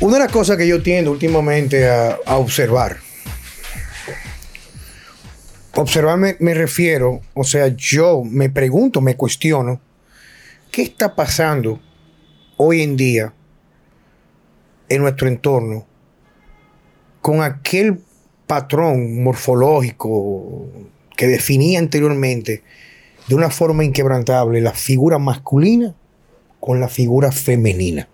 [0.00, 2.96] Una de las cosas que yo tiendo últimamente a, observar,
[5.74, 9.78] observar me, me refiero, o sea, yo me pregunto, me cuestiono,
[10.70, 11.80] ¿qué está pasando
[12.56, 13.34] hoy en día
[14.88, 15.86] en nuestro entorno
[17.20, 18.00] con aquel
[18.46, 20.66] patrón morfológico
[21.14, 22.62] que definía anteriormente
[23.28, 25.94] de una forma inquebrantable la figura masculina
[26.58, 28.08] con la figura femenina?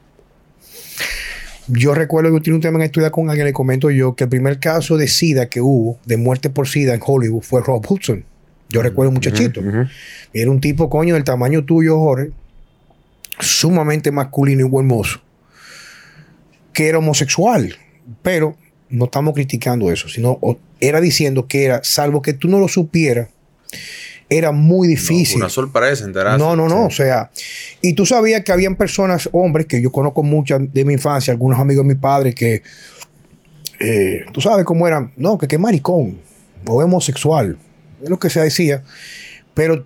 [1.69, 4.25] Yo recuerdo que yo tenía un tema en estudiar con alguien, le comento yo, que
[4.25, 7.85] el primer caso de SIDA que hubo, de muerte por SIDA en Hollywood, fue Rob
[7.89, 8.25] Hudson.
[8.69, 9.63] Yo recuerdo un muchachito.
[10.33, 12.31] Era un tipo, coño, del tamaño tuyo, Jorge,
[13.41, 15.21] sumamente masculino y buen mozo,
[16.73, 17.77] que era homosexual.
[18.23, 18.57] Pero
[18.89, 20.39] no estamos criticando eso, sino
[20.81, 23.29] era diciendo que era, salvo que tú no lo supieras,
[24.29, 25.37] era muy difícil.
[25.37, 26.39] Una sorpresa enterarse.
[26.39, 26.87] No, no, no.
[26.87, 27.31] O sea,
[27.81, 31.59] y tú sabías que habían personas, hombres, que yo conozco muchas de mi infancia, algunos
[31.59, 32.63] amigos de mi padre, que
[33.79, 36.19] eh, tú sabes cómo eran, no, que qué maricón,
[36.67, 37.57] o homosexual,
[38.03, 38.83] es lo que se decía.
[39.55, 39.85] Pero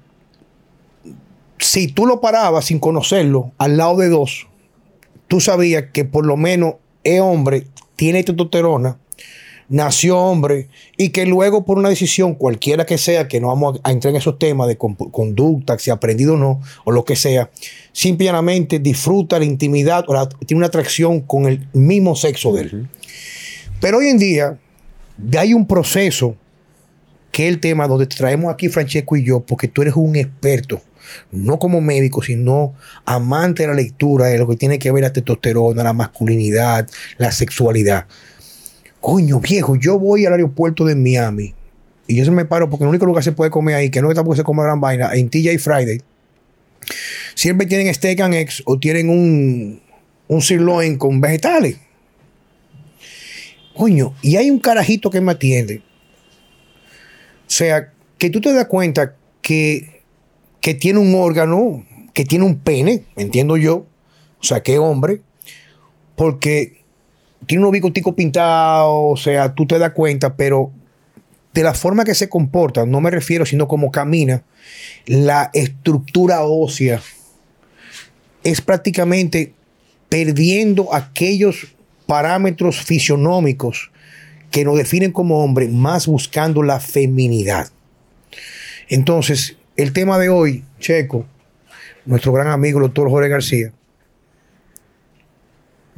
[1.59, 4.49] si tú lo parabas sin conocerlo al lado de dos,
[5.29, 6.75] tú sabías que por lo menos
[7.05, 8.99] es hombre, tiene testosterona,
[9.71, 13.93] nació hombre y que luego por una decisión cualquiera que sea, que no vamos a,
[13.93, 17.17] entrar en esos temas de con- conducta, si ha aprendido o no, o lo que
[17.17, 17.51] sea,
[17.93, 22.89] simplemente disfruta la intimidad o tiene una atracción con el mismo sexo de él.
[23.81, 24.59] Pero hoy en día
[25.39, 26.37] hay un proceso
[27.31, 30.17] que es el tema donde te traemos aquí Francesco y yo, porque tú eres un
[30.17, 30.83] experto,
[31.31, 32.75] no como médico, sino
[33.05, 37.31] amante de la lectura, de lo que tiene que ver la testosterona, la masculinidad, la
[37.31, 38.07] sexualidad.
[39.01, 41.55] Coño, viejo, yo voy al aeropuerto de Miami
[42.07, 44.03] y yo se me paro porque el único lugar que se puede comer ahí, que
[44.03, 46.01] no está porque se come gran vaina, en TJ Friday,
[47.35, 49.81] siempre tienen steak and eggs o tienen un,
[50.27, 51.77] un sirloin con vegetales.
[53.77, 55.83] Coño, y hay un carajito que me atiende.
[57.47, 60.03] O sea, que tú te das cuenta que,
[60.61, 63.87] que tiene un órgano, que tiene un pene, entiendo yo.
[64.41, 65.21] O sea, que hombre.
[66.17, 66.80] Porque
[67.47, 70.73] tiene unos bigoticos pintados, o sea, tú te das cuenta, pero
[71.53, 74.43] de la forma que se comporta, no me refiero, sino como camina,
[75.07, 77.01] la estructura ósea
[78.45, 79.53] es prácticamente
[80.09, 81.75] perdiendo aquellos
[82.07, 83.91] parámetros fisionómicos
[84.51, 87.69] que nos definen como hombre, más buscando la feminidad.
[88.89, 91.25] Entonces, el tema de hoy, Checo,
[92.05, 93.73] nuestro gran amigo, el doctor Jorge García,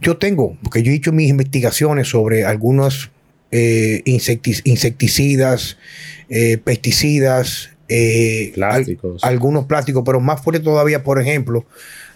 [0.03, 3.11] yo tengo, porque yo he hecho mis investigaciones sobre algunos
[3.55, 4.03] eh,
[4.65, 5.77] insecticidas,
[6.29, 9.23] eh, pesticidas, eh, Plásticos.
[9.23, 11.67] al- algunos plásticos, pero más fuerte todavía, por ejemplo,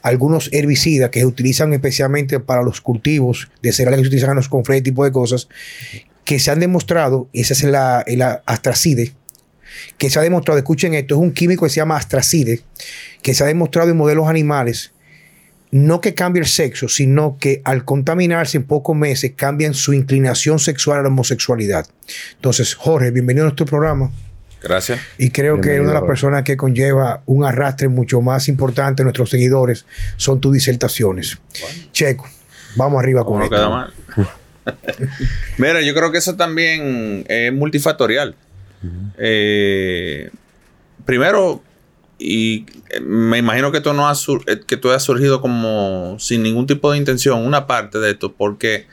[0.02, 4.36] algunos herbicidas que se utilizan especialmente para los cultivos de cereales que se utilizan en
[4.36, 5.48] los confres, tipo de cosas,
[6.25, 9.12] que se han demostrado, y esa es la, la astracide,
[9.98, 12.60] que se ha demostrado, escuchen esto, es un químico que se llama astracide,
[13.22, 14.92] que se ha demostrado en modelos animales,
[15.71, 20.59] no que cambie el sexo, sino que al contaminarse en pocos meses cambian su inclinación
[20.59, 21.87] sexual a la homosexualidad.
[22.34, 24.10] Entonces, Jorge, bienvenido a nuestro programa.
[24.62, 25.00] Gracias.
[25.19, 26.06] Y creo que una de las Jorge.
[26.06, 31.38] personas que conlleva un arrastre mucho más importante a nuestros seguidores son tus disertaciones.
[31.93, 32.26] Checo,
[32.76, 33.55] vamos arriba con esto.
[33.55, 33.93] queda mal.
[35.59, 38.34] Mira, yo creo que eso también es multifactorial.
[39.19, 40.31] Eh,
[41.05, 41.62] primero,
[42.19, 44.15] y eh, me imagino que esto no ha
[44.47, 48.87] eh, que surgido como sin ningún tipo de intención, una parte de esto, porque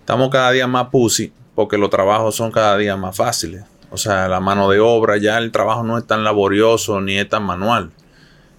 [0.00, 3.64] estamos cada día más pussy, porque los trabajos son cada día más fáciles.
[3.90, 7.28] O sea, la mano de obra, ya el trabajo no es tan laborioso ni es
[7.28, 7.90] tan manual.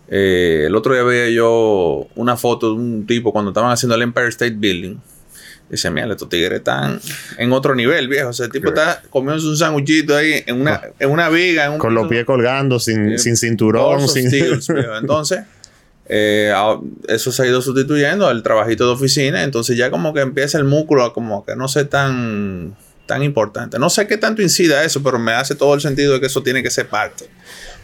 [0.07, 4.03] Eh, el otro día veía yo una foto de un tipo cuando estaban haciendo el
[4.03, 4.97] Empire State Building.
[5.73, 6.99] Dice, mira, estos tigres están
[7.39, 8.29] en otro nivel, viejo.
[8.29, 11.65] O sea, el tipo está comiéndose un sanguchito ahí en una, en una viga.
[11.65, 14.29] En un Con los pies colgando, sin, Eh, sin cinturón, sin...
[15.01, 15.39] Entonces,
[16.05, 16.53] eh,
[17.07, 19.41] eso se ha ido sustituyendo al trabajito de oficina.
[19.41, 22.75] Entonces ya como que empieza el músculo a como que no ser tan,
[23.07, 23.79] tan importante.
[23.79, 26.43] No sé qué tanto incida eso, pero me hace todo el sentido de que eso
[26.43, 27.25] tiene que ser parte.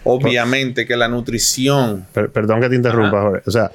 [0.03, 2.05] Obviamente que la nutrición...
[2.13, 3.21] Per- perdón que te interrumpa.
[3.21, 3.41] Jorge.
[3.47, 3.71] O sea,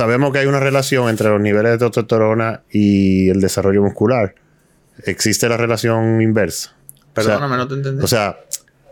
[0.00, 4.34] sabemos que hay una relación entre los niveles de testosterona y el desarrollo muscular.
[5.04, 6.74] Existe la relación inversa.
[7.12, 8.02] Perdóname, no te entendí.
[8.02, 8.38] O sea,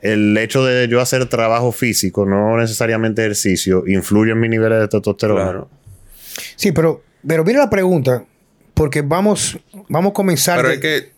[0.02, 4.88] el hecho de yo hacer trabajo físico, no necesariamente ejercicio, influye en mi niveles de
[4.88, 5.42] testosterona.
[5.44, 5.70] claro.
[6.56, 8.24] Sí, pero, pero mira la pregunta,
[8.74, 9.58] porque vamos,
[9.88, 10.56] vamos a comenzar.
[10.58, 11.12] Pero de- es que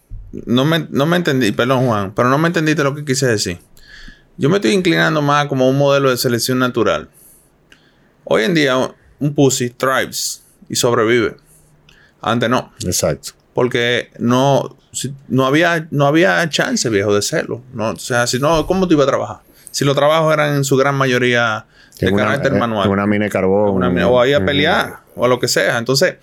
[0.46, 3.58] no me, no me entendí, perdón Juan, pero no me entendiste lo que quise decir.
[4.36, 7.08] Yo me estoy inclinando más como un modelo de selección natural.
[8.24, 8.76] Hoy en día
[9.20, 11.36] un pussy thrives y sobrevive.
[12.20, 12.72] Antes no.
[12.84, 13.32] Exacto.
[13.54, 17.62] Porque no, si- no, había, no había chance, viejo, de serlo.
[17.72, 19.38] No, o sea, si no, ¿cómo tú ibas a trabajar?
[19.70, 21.66] Si los trabajos eran en su gran mayoría
[22.00, 22.86] de En carácter manual.
[22.86, 23.70] en una mina de carbón.
[23.74, 25.78] Una mina- o ahí a pelear, o a lo que sea.
[25.78, 26.16] Entonces,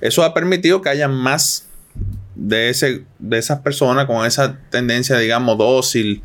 [0.00, 1.66] eso ha permitido que haya más
[2.34, 6.22] de, ese, de esas personas con esa tendencia, digamos, dócil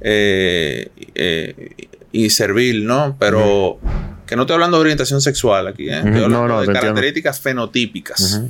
[0.00, 1.74] eh, eh,
[2.12, 3.16] y servil, ¿no?
[3.18, 3.78] Pero
[4.26, 5.96] que no estoy hablando de orientación sexual aquí, ¿eh?
[5.98, 6.80] Estoy hablando No, no, de entiendo.
[6.80, 8.40] características fenotípicas.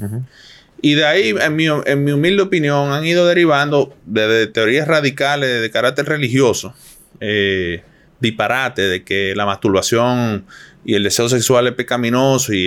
[0.83, 4.87] Y de ahí, en mi, en mi humilde opinión, han ido derivando de, de teorías
[4.87, 6.75] radicales de carácter religioso,
[7.21, 7.83] eh,
[8.21, 10.45] disparate de que la masturbación
[10.85, 12.59] y el deseo sexual es pecaminoso y,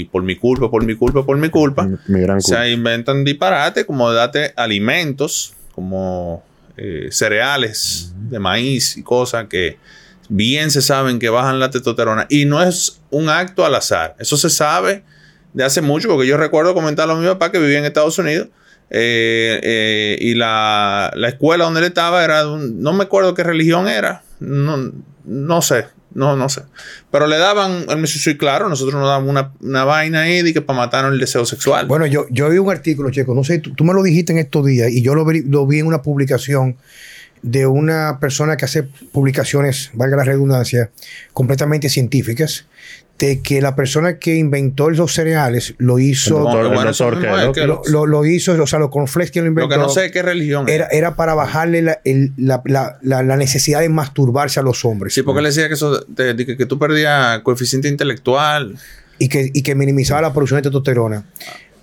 [0.00, 1.88] y por mi culpa, por mi culpa, por mi culpa.
[2.08, 6.42] Mi gran Se inventan disparate como date alimentos, como
[6.76, 9.76] eh, cereales de maíz y cosas que
[10.30, 12.26] bien se saben que bajan la testosterona.
[12.30, 14.16] Y no es un acto al azar.
[14.18, 15.02] Eso se sabe
[15.52, 18.48] de hace mucho, porque yo recuerdo comentarlo a mi papá que vivía en Estados Unidos.
[18.92, 23.44] eh, eh, y la, la escuela donde él estaba era un- no me acuerdo qué
[23.44, 24.90] religión era, no,
[25.24, 26.62] no sé, no, no sé.
[27.12, 30.42] Pero le daban, él me dice, sí, claro, nosotros nos daban una, una vaina ahí
[30.42, 31.86] de para matarnos el deseo sexual.
[31.86, 34.38] Bueno, yo, yo vi un artículo, Checo, no sé, tú, tú me lo dijiste en
[34.38, 36.76] estos días y yo lo vi, lo vi en una publicación
[37.42, 40.90] de una persona que hace publicaciones, valga la redundancia,
[41.32, 42.66] completamente científicas,
[43.18, 46.40] de que la persona que inventó los cereales lo hizo,
[47.66, 49.68] lo, lo- lo hizo, o sea, los cornflakes que lo inventó.
[49.68, 53.22] Lo que no sé qué religión era, era para bajarle la, el- la- la- la-
[53.22, 56.46] la necesidad de masturbarse a los hombres Sí, porque él decía que eso, de, de
[56.46, 58.78] que, que tú perdías coeficiente intelectual.
[59.18, 61.24] y, que, y que minimizaba la producción de testosterona.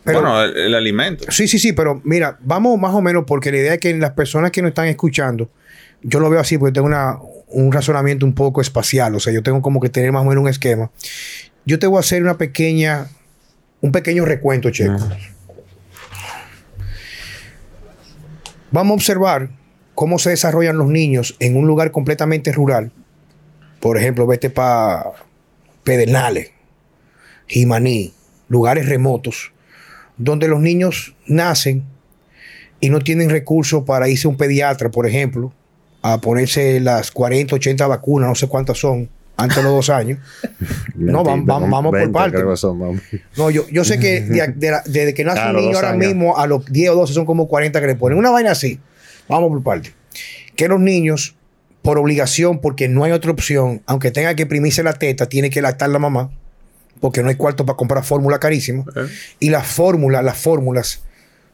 [0.08, 1.26] Pero, bueno, el, el alimento.
[1.30, 4.12] Sí, sí, sí, pero mira, vamos más o menos porque la idea es que las
[4.12, 5.50] personas que nos están escuchando,
[6.02, 7.18] yo lo veo así porque tengo una,
[7.50, 10.42] un razonamiento un poco espacial, o sea, yo tengo como que tener más o menos
[10.42, 10.90] un esquema.
[11.66, 13.08] Yo te voy a hacer una pequeña,
[13.82, 14.98] un pequeño recuento, Checo.
[18.72, 19.50] Vamos a observar
[19.94, 22.92] cómo se desarrollan los niños en un lugar completamente rural.
[23.82, 25.12] Por ejemplo, vete para
[25.84, 26.52] Pedernales,
[27.48, 28.14] Jimaní,
[28.48, 29.52] lugares remotos
[30.18, 31.84] donde los niños nacen
[32.80, 35.52] y no tienen recursos para irse a un pediatra, por ejemplo,
[36.02, 40.20] a ponerse las 40, 80 vacunas, no sé cuántas son, antes de los dos años.
[40.96, 42.58] No, vamos- vamos- vamos por 20 parte.
[42.58, 43.02] son, vamos.
[43.38, 46.06] No, yo, yo sé que de- de la- desde que nace un niño ahora años.
[46.08, 48.18] mismo, a los 10 o 12 son como 40 que le ponen.
[48.18, 48.80] Una vaina así.
[49.30, 49.92] Vamos por parte.
[50.56, 51.36] Que los niños,
[51.84, 55.62] por obligación, porque no hay otra opción, aunque tenga que primirse la teta, tiene que
[55.62, 56.32] lactar la mamá,
[57.00, 58.84] porque no hay cuarto para comprar fórmula carísima.
[58.96, 59.08] ¿eh?
[59.40, 61.04] Y las fórmulas, las fórmulas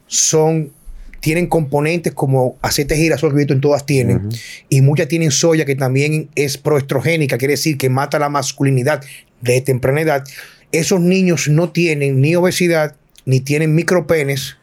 [0.06, 0.72] son,
[1.20, 4.28] tienen componentes como aceite de girasol, que en todas tienen,
[4.68, 9.02] y muchas tienen soya que también es proestrogénica, quiere decir que mata la masculinidad
[9.40, 10.24] de temprana edad.
[10.72, 14.56] Esos niños no tienen ni obesidad, ni tienen micropenes,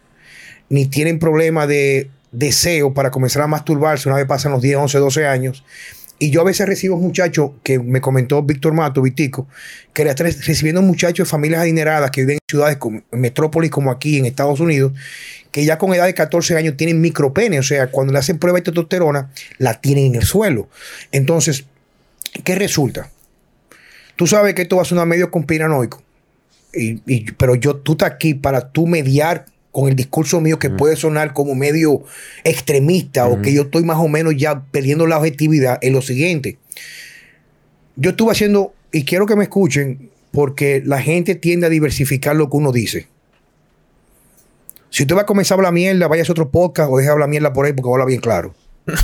[0.69, 4.97] ni tienen problema de deseo para comenzar a masturbarse una vez pasan los 10, 11,
[4.99, 5.63] 12 años.
[6.23, 9.47] Y yo a veces recibo muchachos, que me comentó Víctor Mato, Vitico,
[9.91, 12.77] que le están recibiendo muchachos de familias adineradas que viven en ciudades
[13.12, 14.94] en metrópolis como aquí en Estados Unidos,
[15.51, 18.59] que ya con edad de 14 años tienen micropene, o sea, cuando le hacen prueba
[18.59, 20.69] de testosterona, la tienen en el suelo.
[21.12, 21.65] Entonces,
[22.44, 23.09] ¿qué resulta?
[24.15, 26.03] Tú sabes que esto va a sonar medio conspiranoico,
[26.72, 30.69] y, y- pero yo, tú estás aquí para tú mediar con el discurso mío que
[30.69, 32.03] puede sonar como medio
[32.43, 36.57] extremista o que yo estoy más o menos ya perdiendo la objetividad en lo siguiente.
[37.95, 42.49] Yo estuve haciendo, y quiero que me escuchen, porque la gente tiende a diversificar lo
[42.49, 43.07] que uno dice.
[44.89, 47.13] Si usted va a comenzar a hablar mierda, vaya a otro podcast o deje de
[47.13, 48.53] hablar mierda por ahí porque habla bien claro.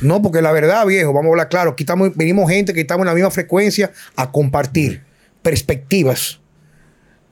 [0.00, 1.70] No, porque la verdad, viejo, vamos a hablar claro.
[1.70, 5.02] Aquí estamos, venimos gente que estamos en la misma frecuencia a compartir
[5.40, 6.38] perspectivas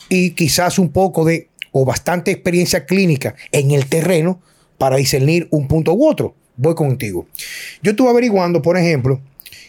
[0.08, 4.40] y quizás un poco de o bastante experiencia clínica en el terreno
[4.78, 6.36] para discernir un punto u otro.
[6.56, 7.26] Voy contigo.
[7.82, 9.20] Yo estuve averiguando, por ejemplo,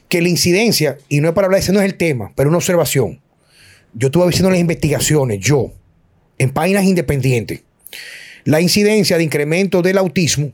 [0.07, 2.59] que la incidencia, y no es para hablar, ese no es el tema, pero una
[2.59, 3.19] observación.
[3.95, 5.73] Yo estuve haciendo las investigaciones, yo,
[6.37, 7.63] en páginas independientes,
[8.43, 10.51] la incidencia de incremento del autismo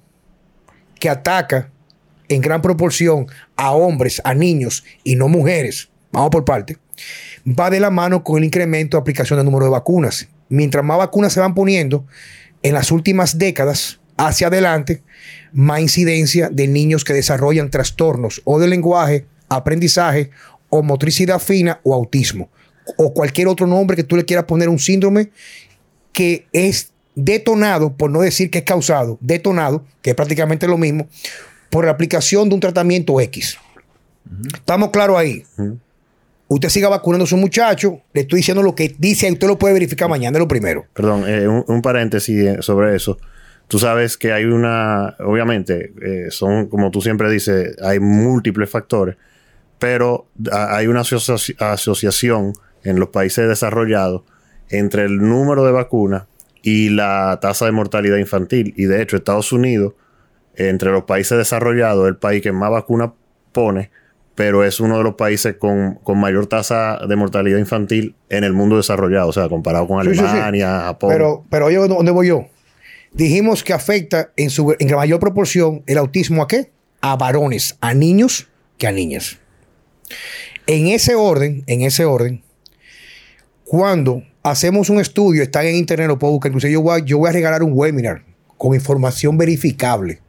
[1.00, 1.70] que ataca
[2.29, 3.27] en gran proporción
[3.58, 6.77] a hombres, a niños y no mujeres, vamos por parte,
[7.48, 10.27] va de la mano con el incremento de aplicación del número de vacunas.
[10.50, 12.05] Mientras más vacunas se van poniendo
[12.63, 15.01] en las últimas décadas hacia adelante,
[15.51, 20.29] más incidencia de niños que desarrollan trastornos o de lenguaje, aprendizaje
[20.70, 22.50] o motricidad fina o autismo
[22.98, 25.31] o cualquier otro nombre que tú le quieras poner un síndrome
[26.12, 31.08] que es detonado, por no decir que es causado, detonado, que es prácticamente lo mismo,
[31.70, 33.58] por la aplicación de un tratamiento X.
[34.53, 35.43] ¿Estamos claros ahí?
[36.53, 38.01] Usted siga vacunando a su muchacho.
[38.12, 40.86] Le estoy diciendo lo que dice y usted lo puede verificar mañana, es lo primero.
[40.93, 43.17] Perdón, eh, un, paréntesis eh, sobre eso.
[43.70, 49.15] Tú sabes que hay una, obviamente, eh, son, como tú siempre dices, hay múltiples factores,
[49.79, 52.51] pero hay una asoci- asociación
[52.84, 54.24] en los países desarrollados
[54.70, 56.24] entre el número de vacunas
[56.62, 58.74] y la tasa de mortalidad infantil.
[58.75, 59.93] Y de hecho, Estados Unidos,
[60.55, 63.12] entre los países desarrollados, es el país que más vacunas
[63.53, 63.89] pone,
[64.35, 68.53] pero es uno de los países con, con mayor tasa de mortalidad infantil en el
[68.53, 70.25] mundo desarrollado, o sea, comparado con Sí, sí, sí.
[70.25, 71.09] Alemania, Japón.
[71.11, 72.47] Pero, pero oye, ¿dó- ¿dónde voy yo?
[73.13, 76.71] Dijimos que afecta en, su, en mayor proporción el autismo a qué?
[77.01, 78.47] A varones, a niños
[78.77, 79.38] que a niñas.
[80.65, 82.41] En ese orden, en ese orden,
[83.65, 87.17] cuando hacemos un estudio, están en internet, lo puedo buscar, inclusive yo voy, a, yo
[87.17, 88.23] voy a regalar un webinar
[88.57, 90.19] con información verificable.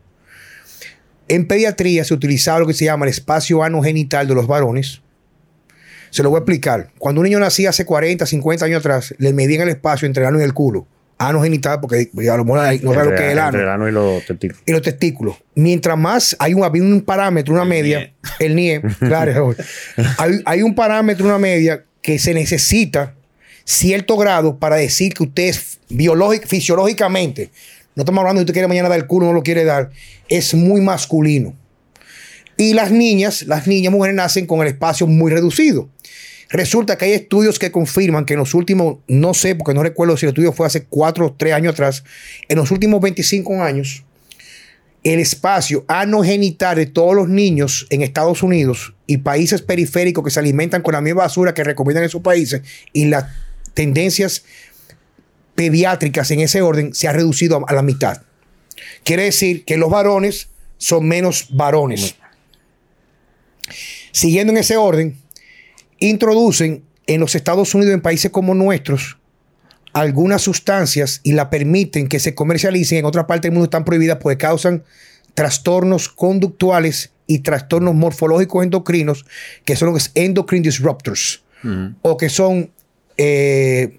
[1.29, 5.03] En pediatría se utilizaba lo que se llama el espacio anogenital de los varones.
[6.11, 6.91] Se lo voy a explicar.
[6.99, 10.29] Cuando un niño nacía hace 40, 50 años atrás, le medían el espacio entre el
[10.29, 10.87] ano y el culo.
[11.17, 13.69] Ano genital, porque a lo mejor no sabe lo que es el ano entre el
[13.69, 14.63] ano y los testículos.
[14.67, 15.37] y los testículos.
[15.55, 19.55] Mientras más hay un, había un parámetro, una media, el NIE, claro,
[20.19, 23.15] hay, hay un parámetro, una media que se necesita
[23.65, 27.51] cierto grado para decir que usted es biológico, fisiológicamente,
[27.95, 29.91] no estamos hablando de usted quiere mañana dar el culo, no lo quiere dar,
[30.29, 31.55] es muy masculino.
[32.57, 35.89] Y las niñas, las niñas mujeres nacen con el espacio muy reducido.
[36.51, 40.17] Resulta que hay estudios que confirman que en los últimos, no sé, porque no recuerdo
[40.17, 42.05] si el estudio fue hace cuatro o tres años atrás,
[42.49, 44.05] en los últimos 25 años,
[45.03, 50.41] el espacio anogenital de todos los niños en Estados Unidos y países periféricos que se
[50.41, 53.25] alimentan con la misma basura que recomiendan esos países y las
[53.75, 54.45] tendencias
[55.55, 58.23] pediátricas en ese orden se ha reducido a la mitad.
[59.05, 62.17] Quiere decir que los varones son menos varones.
[64.13, 65.17] Siguiendo en ese orden,
[65.99, 69.19] introducen en los Estados Unidos, en países como nuestros,
[69.93, 74.19] algunas sustancias y la permiten que se comercialicen en otra parte del mundo están prohibidas
[74.21, 74.85] porque causan
[75.35, 79.25] trastornos conductuales y trastornos morfológicos endocrinos,
[79.65, 81.43] que son los endocrine disruptors,
[82.03, 82.71] o que son
[83.17, 83.99] eh,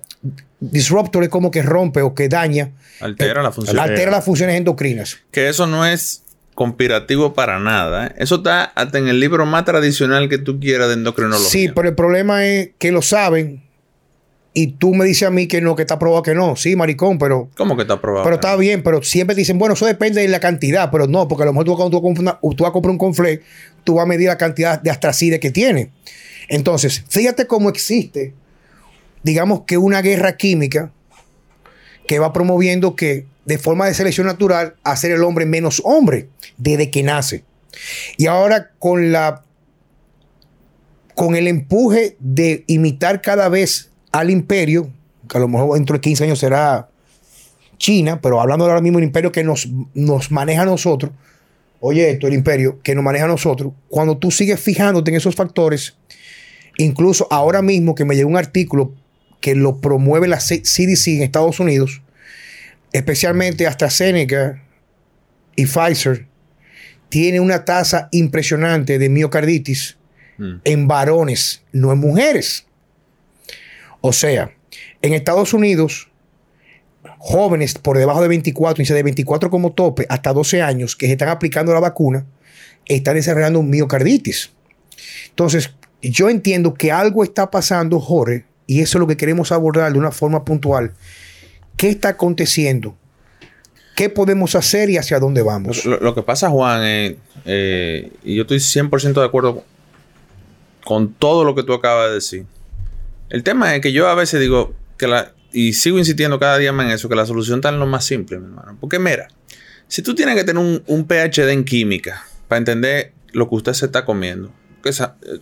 [0.71, 3.79] disruptores como que rompe o que daña, Altera la función.
[3.79, 5.19] altera las funciones endocrinas.
[5.31, 8.07] Que eso no es conspirativo para nada.
[8.07, 8.15] ¿eh?
[8.17, 11.49] Eso está hasta en el libro más tradicional que tú quieras de endocrinología.
[11.49, 13.63] Sí, pero el problema es que lo saben
[14.53, 16.55] y tú me dices a mí que no, que está probado que no.
[16.55, 18.23] Sí, maricón, pero ¿Cómo que está probado?
[18.23, 21.27] Pero está bien, pero siempre te dicen, bueno, eso depende de la cantidad, pero no,
[21.27, 23.41] porque a lo mejor tú cuando tú, tú vas a comprar un conflé,
[23.83, 25.91] tú vas a medir la cantidad de astracide que tiene.
[26.49, 28.33] Entonces, fíjate cómo existe,
[29.23, 30.91] digamos que una guerra química
[32.07, 36.91] que va promoviendo que de forma de selección natural hacer el hombre menos hombre desde
[36.91, 37.43] que nace.
[38.17, 39.43] Y ahora con la
[41.15, 44.89] con el empuje de imitar cada vez al imperio,
[45.29, 46.89] que a lo mejor dentro de 15 años será
[47.77, 51.11] China, pero hablando ahora mismo del imperio que nos, nos maneja a nosotros,
[51.79, 55.35] oye esto, el imperio que nos maneja a nosotros, cuando tú sigues fijándote en esos
[55.35, 55.95] factores,
[56.77, 58.93] incluso ahora mismo que me llegó un artículo
[59.43, 62.01] que lo promueve la CDC en Estados Unidos,
[62.93, 64.63] especialmente AstraZeneca
[65.57, 66.27] y Pfizer,
[67.09, 69.97] tiene una tasa impresionante de miocarditis
[70.37, 70.55] Mm.
[70.63, 72.65] en varones, no en mujeres.
[74.01, 74.51] O sea,
[75.01, 76.09] en Estados Unidos,
[77.19, 81.13] jóvenes por debajo de 24, y de 24 como tope, hasta 12 años, que se
[81.13, 82.25] están aplicando la vacuna,
[82.85, 84.51] están desarrollando miocarditis.
[85.29, 89.91] Entonces, yo entiendo que algo está pasando, Jorge, y eso es lo que queremos abordar
[89.93, 90.93] de una forma puntual.
[91.77, 92.95] ¿Qué está aconteciendo?
[93.95, 95.85] ¿Qué podemos hacer y hacia dónde vamos?
[95.85, 99.63] Lo, que pasa, Juan, eh, eh, y yo estoy 100% de acuerdo
[100.83, 102.45] con todo lo que tú acabas de decir.
[103.29, 106.73] El tema es que yo a veces digo que la, y sigo insistiendo cada día
[106.73, 108.77] más en eso, que la solución está en lo más simple, mi hermano.
[108.79, 109.27] Porque mira,
[109.87, 113.73] si tú tienes que tener un, un PhD en química para entender lo que usted
[113.73, 114.51] se está comiendo,
[114.81, 115.39] que esa, eh,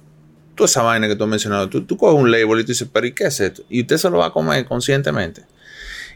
[0.61, 2.87] toda esa vaina que tú has mencionado, tú, tú coges un label y tú dices,
[2.93, 3.63] pero ¿y qué es esto?
[3.67, 5.41] Y usted se lo va a comer conscientemente.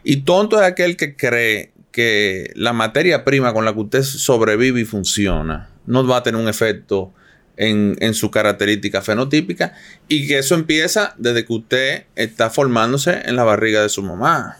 [0.04, 4.80] Y tonto es aquel que cree que la materia prima con la que usted sobrevive
[4.80, 7.12] y funciona no va a tener un efecto
[7.56, 9.74] en, en su característica fenotípica
[10.06, 14.58] y que eso empieza desde que usted está formándose en la barriga de su mamá.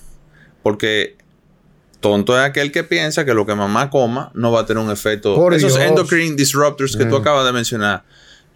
[0.65, 1.17] Porque
[2.01, 4.91] tonto es aquel que piensa que lo que mamá coma no va a tener un
[4.91, 5.37] efecto.
[5.37, 5.85] Por Esos Dios.
[5.85, 8.03] endocrine disruptors que tú acabas de mencionar,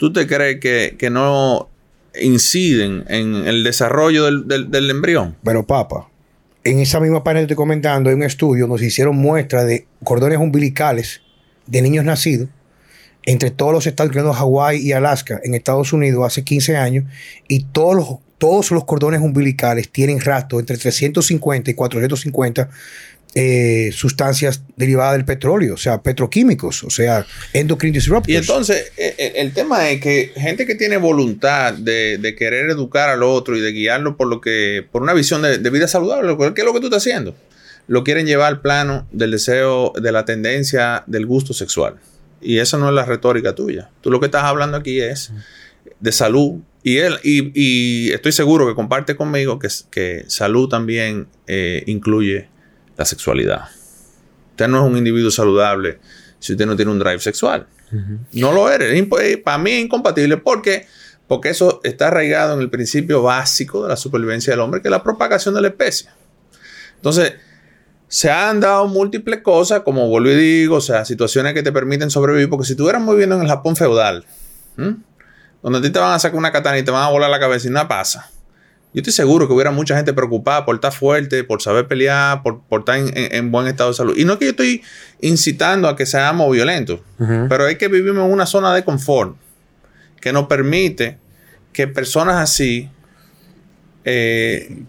[0.00, 1.68] ¿tú te crees que, que no
[2.18, 5.36] inciden en el desarrollo del, del- del embrión?
[5.44, 6.08] Pero papa,
[6.64, 10.38] en esa misma página que estoy comentando, en un estudio nos hicieron muestra de cordones
[10.38, 11.20] umbilicales
[11.66, 12.48] de niños nacidos
[13.24, 17.04] entre todos los estados, incluyendo Hawái y Alaska, en Estados Unidos hace 15 años,
[17.48, 18.06] y todos los,
[18.38, 22.70] todos los cordones umbilicales tienen rastro entre 350 y 450
[23.34, 28.28] eh, sustancias derivadas del petróleo, o sea, petroquímicos, o sea, endocrine disruptors.
[28.28, 32.70] Y entonces, eh, eh, el tema es que gente que tiene voluntad de, de querer
[32.70, 35.86] educar al otro y de guiarlo por lo que, por una visión de, de vida
[35.86, 37.36] saludable, ¿qué es lo que tú estás haciendo?
[37.86, 41.96] Lo quieren llevar al plano del deseo, de la tendencia, del gusto sexual.
[42.40, 43.90] Y eso no es la retórica tuya.
[44.00, 45.32] Tú lo que estás hablando aquí es
[46.00, 46.60] de salud.
[46.82, 52.48] Y, él, y, y estoy seguro que comparte conmigo que, que salud también eh, incluye
[53.00, 53.62] la sexualidad.
[54.50, 55.98] Usted no es un individuo saludable
[56.38, 57.66] si usted no tiene un drive sexual.
[58.32, 58.92] No lo eres.
[58.94, 60.86] Eh, Para mí es incompatible porque,
[61.26, 64.92] porque eso está arraigado en el principio básico de la supervivencia del hombre, que es
[64.92, 66.10] la propagación de la especie.
[66.96, 67.32] Entonces,
[68.06, 72.10] se han dado múltiples cosas, como vuelvo y digo, o sea, situaciones que te permiten
[72.10, 74.26] sobrevivir, porque si estuvieras viviendo en el Japón feudal,
[74.76, 74.96] ¿m?
[75.62, 77.40] donde a ti te van a sacar una katana y te van a volar la
[77.40, 78.30] cabeza y nada pasa.
[78.92, 82.60] Yo estoy seguro que hubiera mucha gente preocupada por estar fuerte, por saber pelear, por,
[82.62, 84.16] por estar en, en- en buen estado de salud.
[84.16, 84.82] Y no es que yo estoy
[85.20, 87.00] incitando a que seamos violentos,
[87.48, 89.36] pero es que vivimos en una zona de confort
[90.20, 91.18] que nos permite
[91.72, 92.88] que personas así
[94.04, 94.82] eh,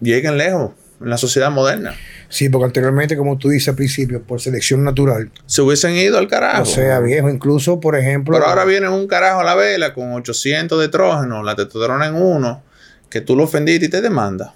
[0.00, 1.94] lleguen lejos en la sociedad moderna.
[2.28, 6.28] Sí, porque anteriormente, como tú dices al principio, por selección natural, Se hubiesen ido al
[6.28, 6.62] carajo.
[6.62, 10.12] o sea, viejo, incluso, por ejemplo, Pero ahora viene un carajo a la vela con
[10.12, 12.62] 800 de estrógeno, la testosterona en uno,
[13.10, 14.54] que tú lo ofendiste y te demanda.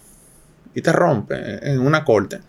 [0.75, 1.35] Y te rompe
[1.71, 2.41] en una corte.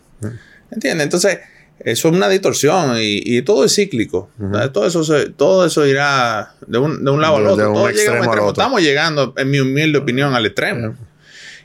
[0.72, 1.04] ¿Entiendes?
[1.06, 1.40] Entonces,
[1.80, 4.30] eso es una distorsión y, y todo es cíclico.
[4.40, 4.72] ¿sabes?
[4.72, 7.74] Todo, eso se- todo eso irá de un, de un lado al De- de otro.
[7.74, 8.32] Todo llega al extremo.
[8.32, 8.48] otro.
[8.50, 10.96] Estamos llegando, en mi humilde opinión, al extremo.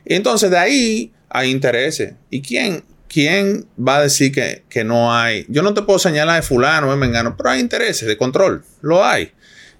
[0.04, 2.14] Y entonces de ahí hay intereses.
[2.28, 5.46] ¿Y quién, quién va a decir que, que no hay?
[5.48, 8.64] Yo no te puedo señalar de fulano, de mengano, pero hay intereses de control.
[8.82, 9.32] Lo hay.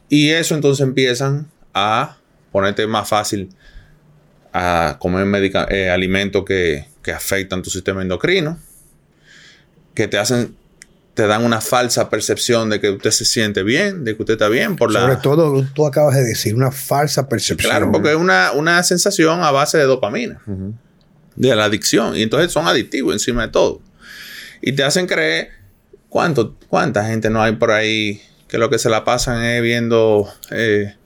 [0.08, 2.16] Y eso entonces empiezan a
[2.52, 3.50] ponerte más fácil
[4.52, 5.26] a comer
[5.70, 8.58] eh, alimentos que, que afectan tu sistema endocrino,
[9.94, 10.56] que te hacen,
[11.14, 14.48] te dan una falsa percepción de que usted se siente bien, de que usted está
[14.48, 15.00] bien por la...
[15.00, 17.70] sobre todo, tú acabas de decir, una falsa percepción.
[17.70, 20.40] Claro, porque es una, una sensación a base de dopamina,
[21.36, 22.16] de la adicción.
[22.16, 23.80] Y entonces son adictivos encima de todo.
[24.62, 25.50] Y te hacen creer
[26.08, 30.28] cuánto, cuánta gente no hay por ahí que lo que se la pasan es viendo
[30.50, 30.96] eh,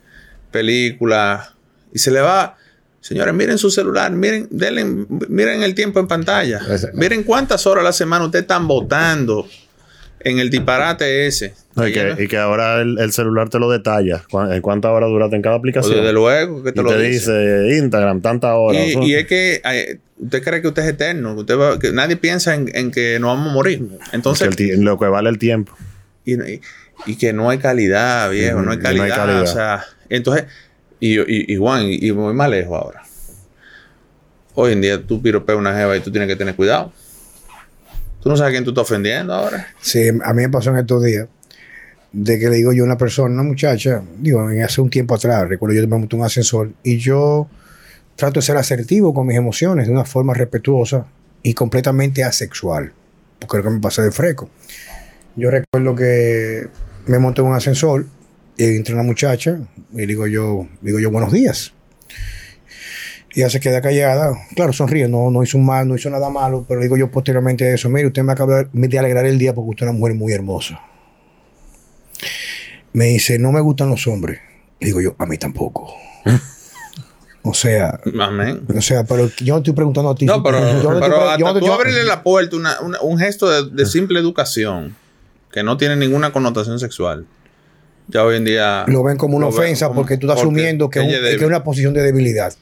[0.51, 1.51] películas
[1.93, 2.57] y se le va.
[3.05, 4.83] Señores, miren su celular, miren, denle,
[5.29, 6.59] miren el tiempo en pantalla.
[6.95, 9.47] Miren cuántas horas a la semana ustedes están votando
[10.21, 11.53] en el disparate ese.
[11.75, 14.23] Y, que, y que ahora el, el celular te lo detalla.
[14.27, 15.97] Cu- ¿En cuántas horas duraste en cada Pues aplicación?
[15.97, 17.31] desde luego que te y lo te dice.
[17.61, 18.81] dice Instagram, tantas horas.
[18.87, 21.91] Y, y es que ay, usted cree que usted es eterno, que usted va- que
[21.91, 23.87] nadie piensa en, en que nos vamos a morir.
[24.13, 25.77] Entonces, Que el ti- lo que vale el tiempo.
[26.25, 26.37] y,
[27.17, 29.15] que no hay calidad, viejo, no hay y no hay calidad.
[29.15, 29.41] calidad.
[29.43, 30.45] O sea, entonces,
[31.13, 33.03] y, y, y Juan, y, y voy más lejos ahora.
[34.55, 36.91] Hoy en día tú piropeas una jeva y tú tienes que tener cuidado.
[38.21, 39.67] Tú no sabes a quién tú estás ofendiendo ahora.
[39.81, 41.27] Sí, a mí me pasó en estos días
[42.11, 45.49] de que le digo yo a una persona, una muchacha, digo, hace un tiempo atrás,
[45.49, 47.49] recuerdo yo me monté un ascensor y yo
[48.15, 51.05] trato de ser asertivo con mis emociones de una forma respetuosa
[51.43, 52.93] y completamente asexual,
[53.37, 54.49] porque lo que me pasa de freco.
[55.35, 56.69] Yo recuerdo que
[57.07, 58.05] me monté en un ascensor
[58.57, 59.59] entra una muchacha
[59.93, 61.73] y digo yo, digo yo, buenos días.
[63.33, 64.33] Y ella se queda callada.
[64.55, 67.65] Claro, sonríe, no, no hizo un mal, no hizo nada malo, pero digo yo posteriormente
[67.65, 70.15] a eso, mire, usted me acaba de alegrar el día porque usted es una mujer
[70.15, 70.79] muy hermosa.
[72.93, 74.39] Me dice, no me gustan los hombres.
[74.79, 75.93] Digo yo, a mí tampoco.
[77.43, 78.61] o sea, Amén.
[78.75, 80.25] o sea, pero yo no estoy preguntando a ti.
[80.25, 83.69] No, pero, Yo pero hasta yo tú abrirle la puerta, una- una- un gesto de,
[83.69, 84.95] de simple educación
[85.51, 87.25] que no tiene ninguna connotación sexual.
[88.07, 88.85] Ya hoy en día.
[88.87, 91.45] Lo ven como una ofensa como- porque tú estás porque asumiendo que, es un- que
[91.45, 92.53] una posición de debilidad.
[92.53, 92.57] Es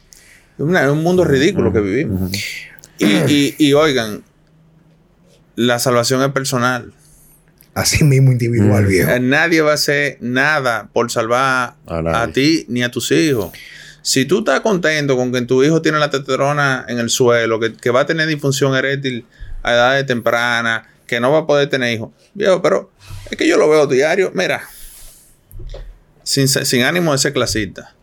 [0.59, 2.31] una- es un mundo ridículo que vivimos.
[2.99, 4.23] y, y- y oigan,
[5.55, 6.93] la salvación es personal.
[7.73, 9.09] Así mismo individual, viejo.
[9.11, 11.73] Eh, Nadie va a hacer nada por salvar
[12.15, 13.51] A ti ni a tus hijos.
[14.03, 17.73] Si tú estás contento con que tu hijo tiene la testosterona en el suelo, que,
[17.73, 19.25] que va a tener disfunción eréctil
[19.63, 22.91] a edades tempranas, que no va a poder tener hijos, viejo, pero
[23.31, 24.31] es que yo lo veo diario.
[24.35, 24.61] Mira,
[26.23, 27.93] sin, sin ánimo de ser clasista.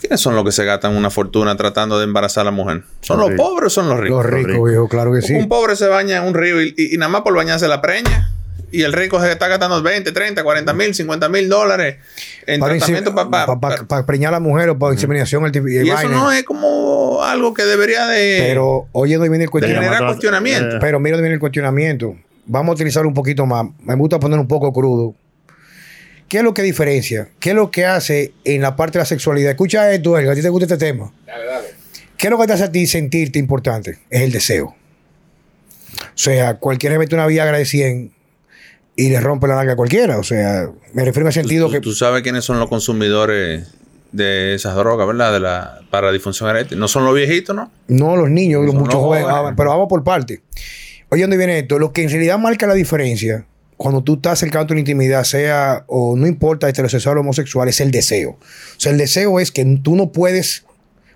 [0.00, 2.82] ¿Quiénes son los que se gastan una fortuna tratando de embarazar a la mujer?
[3.00, 4.24] ¿Son Los pobres o son los ricos?
[4.24, 5.32] Los ricos, viejo, claro que sí.
[5.34, 7.80] Un pobre se baña en un río y, y- y nada más por bañarse la
[7.80, 8.30] preña.
[8.72, 11.96] Y el rico se está gastando 20, 30, 40 mil, 50 mil dólares
[12.46, 13.30] en Para, tratamiento para...
[13.46, 15.86] pa- pa- pa preñar a la mujer o para inseminación artificial.
[15.86, 18.38] y eso no es como algo que debería de...
[18.48, 19.92] Pero, oye, no viene el cuestionamiento.
[19.94, 20.76] generar cuestionamiento.
[20.76, 22.16] eh, Pero mira, viene el cuestionamiento.
[22.44, 23.66] Vamos a utilizar un poquito más.
[23.84, 25.14] Me gusta poner un poco crudo.
[26.28, 27.28] ¿Qué es lo que diferencia?
[27.38, 29.50] ¿Qué es lo que hace en la parte de la sexualidad?
[29.52, 31.12] Escucha esto, Elga, a ti te gusta este tema.
[31.24, 31.68] Dale, dale.
[32.16, 33.98] ¿Qué es lo que te hace a ti sentirte importante?
[34.10, 34.74] Es el deseo.
[35.98, 38.10] O sea, cualquiera mete una Viagra de 100
[38.96, 40.18] y le rompe la nalga a cualquiera.
[40.18, 41.80] O sea, me refiero en el sentido tú, que...
[41.80, 43.68] tú sabes quiénes son los consumidores
[44.12, 45.32] de esas drogas, ¿verdad?
[45.32, 46.78] De la, para disfunción eréctil.
[46.78, 47.70] No son los viejitos, ¿no?
[47.88, 49.26] No los niños, los muchos los jóvenes.
[49.28, 49.50] jóvenes.
[49.52, 50.42] Ah, Pero vamos por parte.
[51.10, 51.78] Oye, ¿dónde viene esto?
[51.78, 55.84] Lo que en realidad marca la diferencia cuando tú estás acercando a una intimidad, sea
[55.86, 58.30] o no importa heterosexual o homosexual, es el deseo.
[58.30, 60.64] O sea, el deseo es que tú no puedes,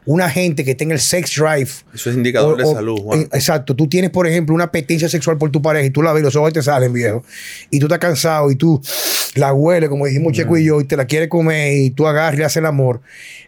[0.07, 1.71] una gente que tenga el sex drive.
[1.95, 3.21] Eso es indicador o- de salud, Juan.
[3.33, 3.77] Exacto.
[3.77, 6.25] Tú tienes, por ejemplo, una apetencia sexual por tu pareja y tú la ves y
[6.25, 7.23] los ojos te salen, viejo.
[7.71, 8.81] Y tú estás cansado y tú
[9.35, 12.35] la hueles, como dijimos Checo y yo, y te la quieres comer y tú agarras
[12.35, 13.01] y le haces el amor.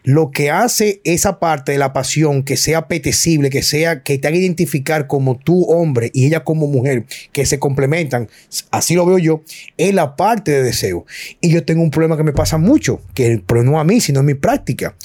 [0.03, 4.27] Lo que hace esa parte de la pasión que sea apetecible, que sea, que te
[4.27, 8.29] haga identificar como tú hombre y ella como mujer, que se complementan,
[8.71, 9.41] así lo veo yo,
[9.77, 11.05] es la parte de deseo.
[11.41, 14.19] Y yo tengo un problema que me pasa mucho, que pero no a mí, sino
[14.21, 14.95] en mi práctica.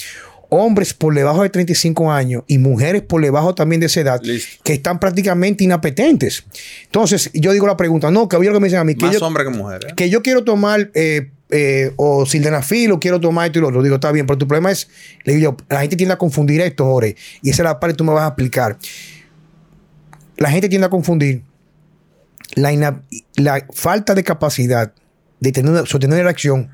[0.51, 4.63] Hombres por debajo de 35 años y mujeres por debajo también de esa edad Listo.
[4.65, 6.45] que están prácticamente inapetentes.
[6.85, 9.07] Entonces, yo digo la pregunta, no, que había lo que me dicen a mí, que
[9.07, 9.93] Más yo, hombre que mujer, ¿eh?
[9.95, 13.83] que yo quiero tomar eh, eh, o sildenafil o quiero tomar esto y lo otro.
[13.83, 14.89] Digo, está bien, pero tu problema es,
[15.25, 17.95] le digo yo, la gente tiende a confundir esto, Jorge, y esa es la parte
[17.95, 18.79] que tú me vas a explicar.
[20.37, 21.43] La gente tiende a confundir
[22.55, 23.03] la,
[23.37, 24.93] la falta de capacidad
[25.41, 26.71] de tener sostener una erección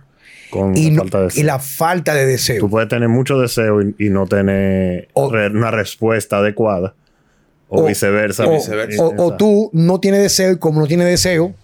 [0.51, 1.45] Con y, la no- falta de y deseo.
[1.47, 2.61] la falta de deseo.
[2.61, 6.95] Tú puedes tener mucho deseo y, y no tener O- re- una respuesta adecuada.
[7.69, 8.47] O, O- viceversa.
[8.47, 9.03] o, viceversa.
[9.03, 11.55] o- o tú no tienes deseo y como no tienes deseo,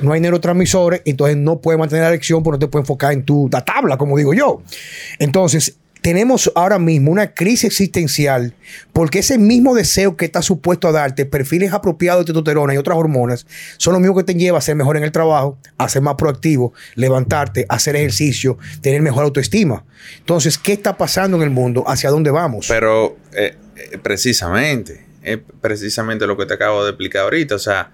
[0.00, 3.24] no hay neurotransmisores, entonces no puedes mantener la erección porque no te puedes enfocar en
[3.24, 4.62] tu la tabla, como digo yo.
[5.20, 8.52] Entonces, tenemos ahora mismo una crisis existencial
[8.92, 12.98] porque ese mismo deseo que está supuesto a darte, perfiles apropiados de testosterona y otras
[12.98, 13.46] hormonas,
[13.78, 16.16] son los mismos que te llevan a ser mejor en el trabajo, a ser más
[16.16, 19.86] proactivo, levantarte, hacer ejercicio, tener mejor autoestima.
[20.18, 21.84] Entonces, ¿qué está pasando en el mundo?
[21.86, 22.66] ¿Hacia dónde vamos?
[22.68, 27.54] Pero eh, eh, precisamente, es precisamente lo que te acabo de explicar ahorita.
[27.54, 27.92] O sea,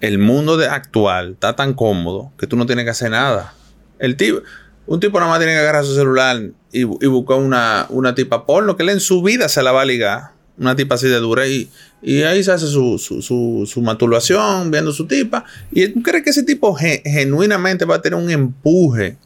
[0.00, 3.54] el mundo de actual está tan cómodo que tú no tienes que hacer nada.
[3.98, 4.40] El tipo,
[4.86, 8.46] un tipo nada más tiene que agarrar su celular y, y buscar una, una tipa
[8.46, 10.30] porno que él en su vida se la va a ligar.
[10.58, 11.70] Una tipa así de dura y,
[12.02, 15.44] y ahí se hace su, su, su, su masturbación viendo su tipa.
[15.72, 19.16] ¿Y tú crees que ese tipo ge- genuinamente va a tener un empuje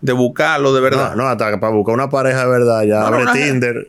[0.00, 1.16] de buscarlo de verdad?
[1.16, 3.32] No, no, hasta para buscar una pareja de verdad, ya No, abre no.
[3.32, 3.88] Tinder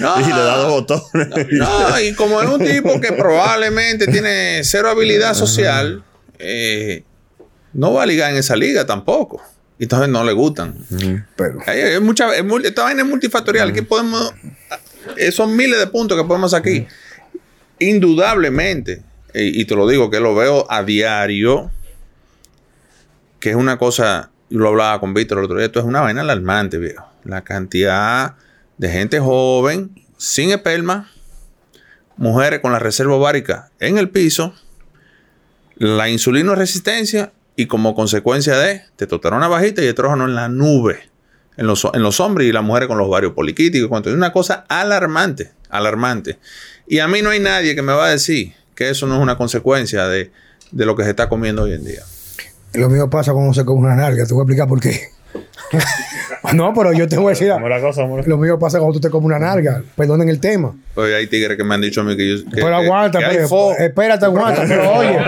[0.00, 0.20] No.
[0.20, 1.46] y le da dos botones.
[1.52, 6.02] No, y como es un tipo que probablemente tiene cero habilidad social,
[6.40, 7.04] eh,
[7.72, 9.40] no va a ligar en esa liga tampoco.
[9.80, 10.74] Y entonces no le gustan.
[11.36, 13.72] Pero, Hay- hay mucha- es mul- esta vaina es multifactorial.
[13.72, 14.32] que podemos,
[15.16, 16.86] eh, son miles de puntos que podemos aquí.
[17.78, 21.70] Indudablemente, y te lo digo que lo veo a diario,
[23.40, 26.20] que es una cosa, lo hablaba con Víctor el otro día, esto es una vaina
[26.20, 27.06] alarmante, viejo.
[27.24, 28.34] La cantidad
[28.76, 31.10] de gente joven, sin esperma,
[32.18, 34.54] mujeres con la reserva ovárica en el piso,
[35.76, 40.98] la insulino resistencia y como consecuencia de testosterona bajita y estrógeno en la nube.
[41.58, 44.06] En los, en los hombres y las mujeres con los ovarios poliquíticos.
[44.06, 46.38] Es una cosa alarmante, alarmante.
[46.86, 49.20] Y a mí no hay nadie que me va a decir que eso no es
[49.20, 50.30] una consecuencia de,
[50.70, 52.00] de lo que se está comiendo hoy en día.
[52.72, 54.24] Lo mío pasa cuando se come una nalga.
[54.24, 55.10] Te voy a explicar por qué.
[56.54, 57.50] no, pero yo te voy a decir.
[57.52, 58.02] ¿Cómo la cosa?
[58.26, 59.82] Lo mío pasa cuando tú te comes una nalga.
[59.96, 60.74] Perdonen el tema.
[60.94, 62.44] Pues hay tigres que me han dicho a mí que yo.
[62.44, 64.64] que- pero aguanta, que pero, espérate, aguanta.
[64.66, 65.18] Pero oye.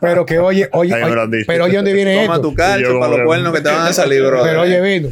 [0.00, 0.94] Pero que oye, oye.
[0.94, 2.48] Oye pero oye, ¿dónde viene Toma esto?
[2.48, 4.42] tu calcio para los cuernos que te van a salir, bro.
[4.42, 5.08] Pero oye, vino.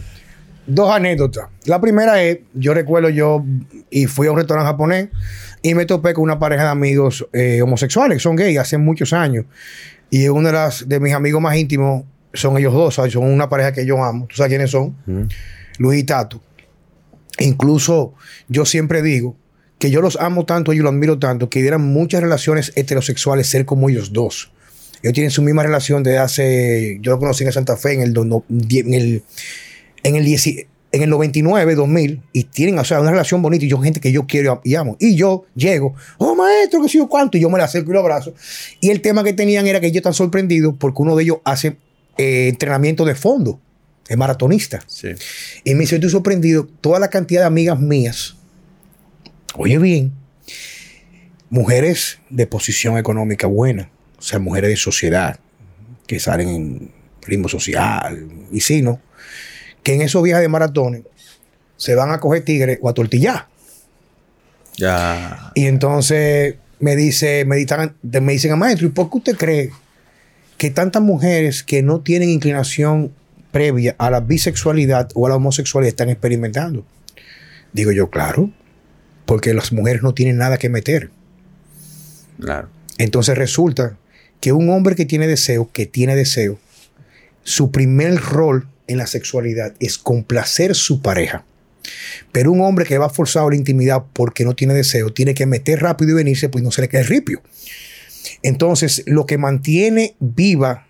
[0.66, 1.46] Dos anécdotas.
[1.66, 3.44] La primera es, yo recuerdo yo
[3.88, 5.08] y fui a un restaurante japonés
[5.62, 9.44] y me topé con una pareja de amigos eh, homosexuales, son gays, hace muchos años.
[10.10, 12.04] Y uno de, las, de mis amigos más íntimos
[12.36, 13.12] son ellos dos, ¿sabes?
[13.12, 14.26] son una pareja que yo amo.
[14.28, 14.96] ¿Tú sabes quiénes son?
[15.78, 16.40] Luis y Tato.
[17.38, 18.14] Incluso
[18.48, 19.36] yo siempre digo
[19.78, 23.66] que yo los amo tanto y los admiro tanto que dieran muchas relaciones heterosexuales ser
[23.66, 24.50] como ellos dos.
[25.02, 28.16] Ellos tienen su misma relación desde hace, yo lo conocí en Santa Fe en el,
[28.16, 29.22] en el,
[30.02, 33.68] en el, dieci- en el 99, 2000, y tienen, o sea, una relación bonita y
[33.68, 34.96] yo gente que yo quiero y amo.
[34.98, 37.92] Y yo llego, oh maestro, que sé yo cuánto, y yo me la acerco y
[37.94, 38.32] lo abrazo.
[38.80, 41.76] Y el tema que tenían era que ellos están sorprendidos porque uno de ellos hace
[42.16, 43.60] eh, entrenamiento de fondo,
[44.08, 44.80] es maratonista.
[44.86, 45.08] Sí.
[45.64, 48.36] Y me estoy sorprendido, toda la cantidad de amigas mías,
[49.54, 50.12] oye bien,
[51.50, 55.38] mujeres de posición económica buena, o sea, mujeres de sociedad,
[56.06, 56.90] que salen en
[57.22, 59.00] ritmo social, y si no,
[59.82, 61.02] que en esos viajes de maratones
[61.76, 63.48] se van a coger tigres o a tortillar.
[64.76, 65.52] Ya.
[65.54, 69.70] Y entonces me dice, me dicen, me dicen a maestro, ¿y por qué usted cree
[70.58, 73.12] que tantas mujeres que no tienen inclinación
[73.52, 76.84] previa a la bisexualidad o a la homosexualidad están experimentando.
[77.72, 78.50] Digo yo, claro,
[79.24, 81.10] porque las mujeres no tienen nada que meter.
[82.40, 82.68] Claro.
[82.98, 83.96] Entonces resulta
[84.40, 86.58] que un hombre que tiene deseo, que tiene deseo,
[87.42, 91.44] su primer rol en la sexualidad es complacer su pareja.
[92.32, 95.46] Pero un hombre que va forzado a la intimidad porque no tiene deseo, tiene que
[95.46, 97.42] meter rápido y venirse, pues no se le cae ripio.
[98.42, 100.86] Entonces, lo que mantiene viva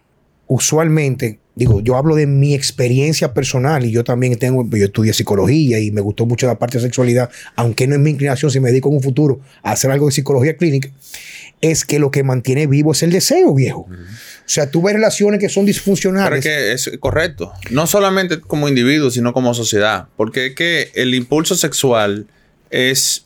[0.48, 5.80] usualmente, digo, yo hablo de mi experiencia personal y yo también tengo, yo estudié psicología
[5.80, 8.70] y me gustó mucho la parte de sexualidad, aunque no es mi inclinación, si me
[8.70, 10.90] dedico en un futuro a hacer algo de psicología clínica,
[11.60, 13.88] es que lo que mantiene vivo es el deseo, viejo.
[13.90, 16.44] O sea, tú ves relaciones que son Pero disfuncionales.
[16.44, 17.52] es que es correcto.
[17.70, 20.06] No solamente como individuo, sino como sociedad.
[20.16, 22.26] Porque es que el impulso sexual
[22.70, 23.25] es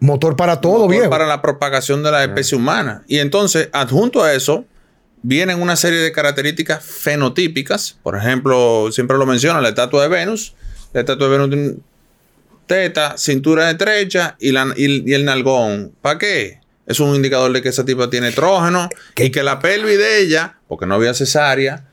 [0.00, 1.10] motor para todo, motor viejo.
[1.10, 3.02] para la propagación de la especie humana.
[3.08, 4.64] Y entonces, adjunto a eso,
[5.22, 7.98] vienen una serie de características fenotípicas.
[8.02, 10.54] Por ejemplo, siempre lo menciona, la estatua de Venus.
[10.92, 11.74] La estatua de Venus tiene
[12.66, 15.92] teta, cintura estrecha y, la, y, y el nalgón.
[16.02, 16.60] ¿Para qué?
[16.86, 20.58] Es un indicador de que esa tipa tiene estrógeno y que la pelvis de ella,
[20.68, 21.86] porque no había cesárea,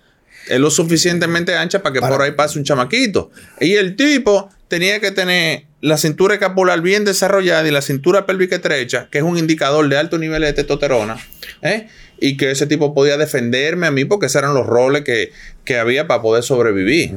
[0.47, 3.31] es lo suficientemente ancha para que Para- por ahí pase un chamaquito.
[3.59, 8.55] Y el tipo tenía que tener la cintura escapular bien desarrollada y la cintura pélvica
[8.55, 11.15] estrecha, que es un indicador de alto nivel de testosterona.
[11.61, 11.87] ¿eh?
[12.19, 15.31] Y que ese tipo podía defenderme a mí porque esos eran los roles que,
[15.63, 17.13] que había para poder sobrevivir.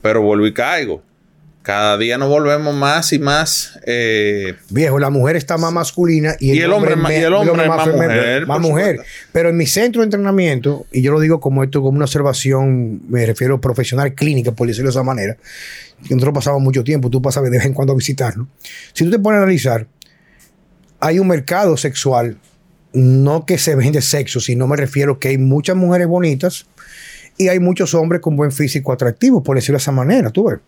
[0.00, 1.02] Pero vuelvo y caigo.
[1.64, 3.80] Cada día nos volvemos más y más.
[3.86, 7.32] eh, Viejo, la mujer está más masculina y el, Y el hombre me- y el
[7.32, 7.86] hombre más
[8.60, 9.06] mujer, más.
[9.32, 13.00] Pero en mi centro de entrenamiento, y yo lo digo como esto, como una observación,
[13.08, 15.38] me refiero profesional clínica, por decirlo de esa manera,
[16.06, 18.46] que nosotros pasamos mucho tiempo, tú pasas de vez en cuando a visitarlo.
[18.92, 19.86] Si tú te pones a analizar,
[21.00, 22.36] hay un mercado sexual,
[22.92, 26.66] no que se vende sexo, sino me refiero que hay muchas mujeres bonitas
[27.36, 30.58] y hay muchos hombres con buen físico atractivo, por decirlo de esa manera, tú ves.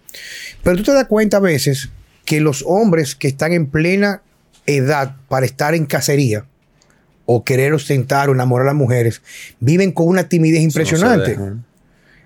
[0.63, 1.91] Pero tú te das cuenta a veces
[2.25, 4.23] que los hombres que están en plena
[4.67, 6.45] edad para estar en cacería
[7.25, 9.21] o querer ostentar o enamorar a las mujeres,
[9.61, 11.31] viven con una timidez impresionante.
[11.31, 11.57] deja.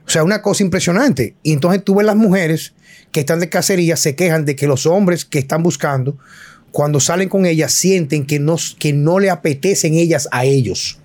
[0.07, 1.35] O sea, una cosa impresionante.
[1.43, 2.75] Y entonces tú ves las mujeres
[3.13, 6.19] que están de cacería, se quejan de que los hombres que están buscando,
[6.71, 10.99] cuando salen con ellas, sienten que no, que no le apetecen ellas a ellos.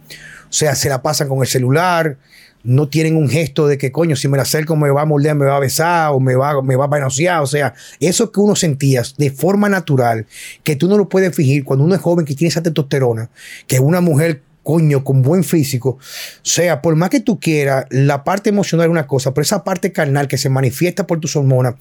[0.50, 2.17] O sea, se la pasan con el celular,
[2.65, 5.36] no tienen un gesto de que, coño, si me la acerco me va a morder,
[5.36, 7.41] me va a besar o me va, me va a manosear.
[7.41, 10.25] O sea, eso que uno sentía de forma natural,
[10.63, 13.30] que tú no lo puedes fingir cuando uno es joven que tiene esa testosterona,
[13.67, 15.89] que una mujer, coño, con buen físico.
[15.91, 15.99] O
[16.41, 19.91] sea, por más que tú quieras, la parte emocional es una cosa, pero esa parte
[19.91, 21.75] carnal que se manifiesta por tus hormonas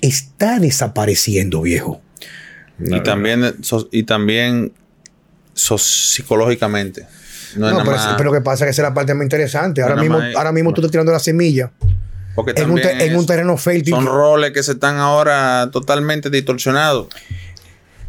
[0.00, 2.00] está desapareciendo, viejo.
[2.78, 4.72] y, también, so- y también
[5.54, 7.06] so- psicológicamente.
[7.56, 7.82] No,
[8.16, 9.82] pero, lo que pasa es que esa es la parte más interesante.
[9.82, 11.70] Ahora mismo, más- ahora mismo tú estás tirando la semilla
[12.34, 13.94] porque en un, te- en un terreno fértil.
[13.94, 17.08] Son roles que se están ahora totalmente distorsionados.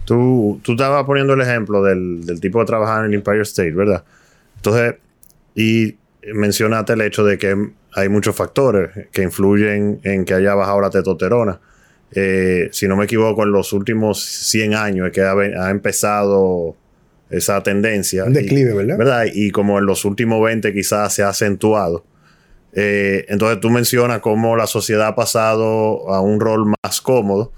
[0.06, 3.72] Tú, tú estabas poniendo el ejemplo del, del tipo que trabajaba en el Empire State,
[3.72, 4.04] ¿verdad?
[4.58, 4.96] Entonces,
[5.56, 5.96] y
[6.34, 7.56] mencionaste el hecho de que
[7.94, 11.60] hay muchos factores que influyen en que haya bajado la testosterona.
[12.12, 16.76] Eh, si no me equivoco, en los últimos 100 años es que ha, ha empezado
[17.30, 18.24] esa tendencia.
[18.26, 18.98] Un declive, Y- ¿verdad?
[18.98, 19.26] ¿verdad?
[19.34, 22.06] Y como en los últimos 20 quizás se ha acentuado.
[22.74, 27.54] Eh, entonces tú mencionas cómo la sociedad ha pasado a un rol más cómodo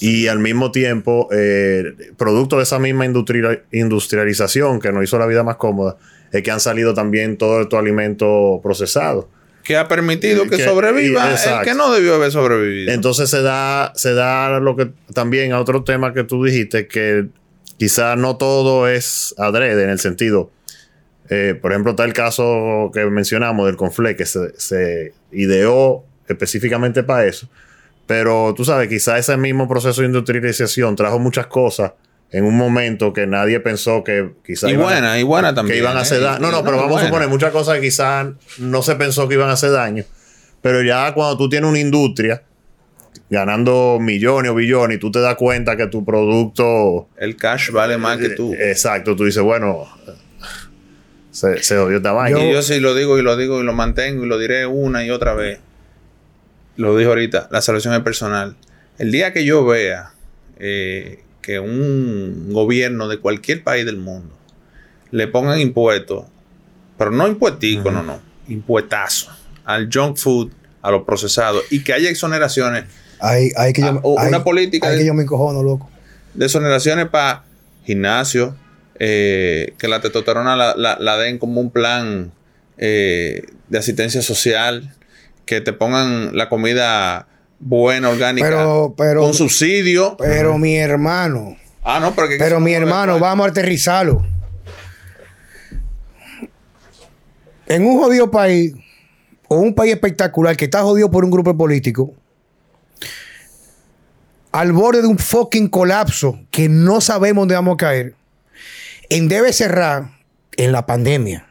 [0.00, 1.84] y al mismo tiempo, eh,
[2.16, 5.96] producto de esa misma industria- industrialización que nos hizo la vida más cómoda,
[6.32, 9.26] es que han salido también todos estos alimentos procesados.
[9.62, 12.92] Que ha permitido que, Que- sobreviva y- el que no debió haber sobrevivido.
[12.92, 17.26] Entonces se da, se da lo que también a otro tema que tú dijiste, que
[17.78, 20.50] quizá no todo es adrede en el sentido.
[21.28, 27.02] eh, por ejemplo, está el caso que mencionamos del confle, que se, se ideó específicamente
[27.02, 27.48] para eso.
[28.06, 31.92] Pero tú sabes, quizá ese mismo proceso de industrialización trajo muchas cosas
[32.30, 35.74] en un momento que nadie pensó que quizá y iban a- buena, y buena también.
[35.74, 36.24] que iban a hacer ¿eh?
[36.24, 36.38] daño.
[36.40, 37.04] No, no, pero vamos buena.
[37.04, 40.04] a suponer muchas cosas que quizás no se pensó que iban a hacer daño.
[40.62, 42.42] Pero ya cuando tú tienes una industria
[43.28, 47.08] ganando millones o billones y tú te das cuenta que tu producto.
[47.16, 48.54] El cash vale más que tú.
[48.54, 49.88] Eh, Exacto, tú dices, bueno,
[51.30, 52.44] se, se jodió esta vaina.
[52.44, 55.04] y yo sí lo digo y lo digo y lo mantengo y lo diré una
[55.04, 55.60] y otra vez.
[56.76, 58.56] Lo dije ahorita, la salvación es personal.
[58.98, 60.12] El día que yo vea
[60.58, 64.36] eh, que un gobierno de cualquier país del mundo
[65.10, 66.26] le pongan impuestos,
[66.98, 69.30] pero no impuestico, no, no, impuestazo
[69.64, 70.50] al junk food,
[70.82, 72.84] a los procesados y que haya exoneraciones,
[73.20, 75.88] Hay, hay que yo, Ah, hay- una política hay de- que yo me encojono, loco.
[76.34, 77.44] de exoneraciones para
[77.84, 78.54] gimnasio,
[78.98, 82.32] eh, que la testosterona la, la- la den como un plan
[82.78, 84.94] eh, de asistencia social,
[85.46, 87.26] que te pongan la comida
[87.58, 90.16] buena, orgánica, Pero- pero- con subsidio.
[90.18, 94.26] Pero mi hermano, Ah, no, pero pero mi hermano, vamos a aterrizarlo.
[97.66, 98.74] En un jodido país,
[99.48, 102.12] o un país espectacular que está jodido por un grupo político,
[104.56, 108.14] al borde de un fucking colapso que no sabemos dónde vamos a caer,
[109.10, 110.12] en debe cerrar
[110.56, 111.46] en la pandemia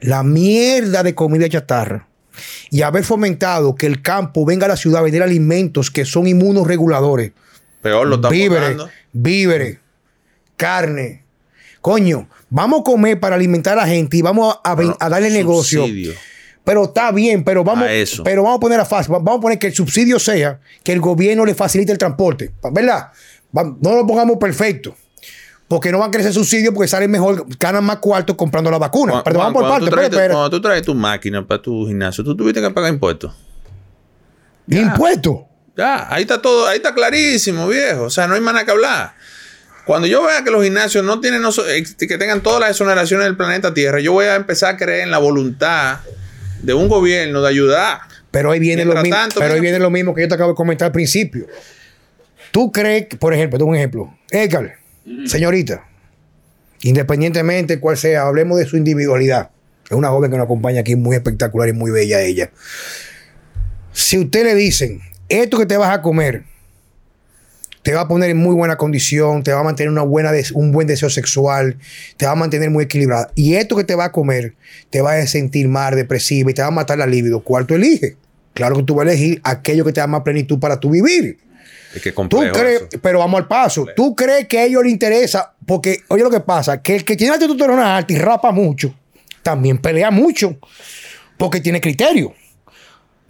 [0.00, 2.08] la mierda de comida chatarra
[2.68, 6.26] y haber fomentado que el campo venga a la ciudad a vender alimentos que son
[6.26, 7.30] inmunoreguladores
[7.80, 8.76] Peor lo están víveres,
[9.12, 9.78] víveres,
[10.56, 11.24] carne.
[11.80, 15.84] Coño, vamos a comer para alimentar a la gente y vamos a darle negocio.
[16.64, 18.22] Pero está bien, pero vamos, A eso.
[18.22, 19.12] pero vamos a poner a fácil.
[19.12, 22.52] Vamos a poner que el subsidio sea que el gobierno le facilite el transporte.
[22.70, 23.08] ¿Verdad?
[23.52, 24.94] No lo pongamos perfecto.
[25.66, 29.12] Porque no van a crecer subsidios porque salen mejor, ganan más cuartos comprando la vacuna.
[29.12, 29.90] Juan- Pero vamos por cuando parte.
[29.96, 30.34] traes- espera, espera.
[30.34, 33.32] Cuando tú traes tu máquina para tu gimnasio, tú tuviste que pagar impuestos.
[34.68, 35.38] Impuestos.
[35.76, 38.02] Ya, ahí está todo, ahí está clarísimo, viejo.
[38.04, 39.14] O sea, no hay más nada que hablar.
[39.86, 43.36] Cuando yo vea que los gimnasios no tienen, eh, que tengan todas las exoneraciones del
[43.36, 45.98] planeta Tierra, yo voy a empezar a creer en la voluntad
[46.62, 48.00] de un gobierno de ayudar.
[48.30, 49.16] Pero ahí viene lo mismo.
[49.16, 51.46] tanto, pero ahí viene lo mismo que yo te acabo de comentar al principio.
[52.50, 54.14] Tú crees, por ejemplo, tengo un ejemplo.
[54.30, 54.76] Edgar,
[55.26, 55.86] señorita,
[56.82, 59.50] independientemente cuál sea, hablemos de su individualidad.
[59.90, 62.50] Es una joven que nos acompaña aquí, muy espectacular y muy bella ella.
[63.92, 66.44] Si usted le dicen, esto que te vas a comer,
[67.82, 70.72] te va a poner en muy buena condición, te va a mantener una buena un
[70.72, 71.76] buen deseo sexual,
[72.16, 73.30] te va a mantener muy equilibrada.
[73.34, 74.54] Y esto que te va a comer,
[74.90, 77.40] te va a sentir más depresiva y te va a matar la libido.
[77.40, 78.14] ¿Cuál tú eliges?
[78.54, 81.38] Claro que tú vas a elegir aquello que te da más plenitud para tu vivir.
[81.94, 83.86] Es que Tú crees, pero vamos al paso.
[83.94, 85.52] ¿Tú crees que a ellos les interesa?
[85.66, 88.94] Porque, oye, lo que pasa, que el que tiene la testosterona alta y rapa mucho,
[89.42, 90.56] también pelea mucho,
[91.36, 92.34] porque tiene criterio.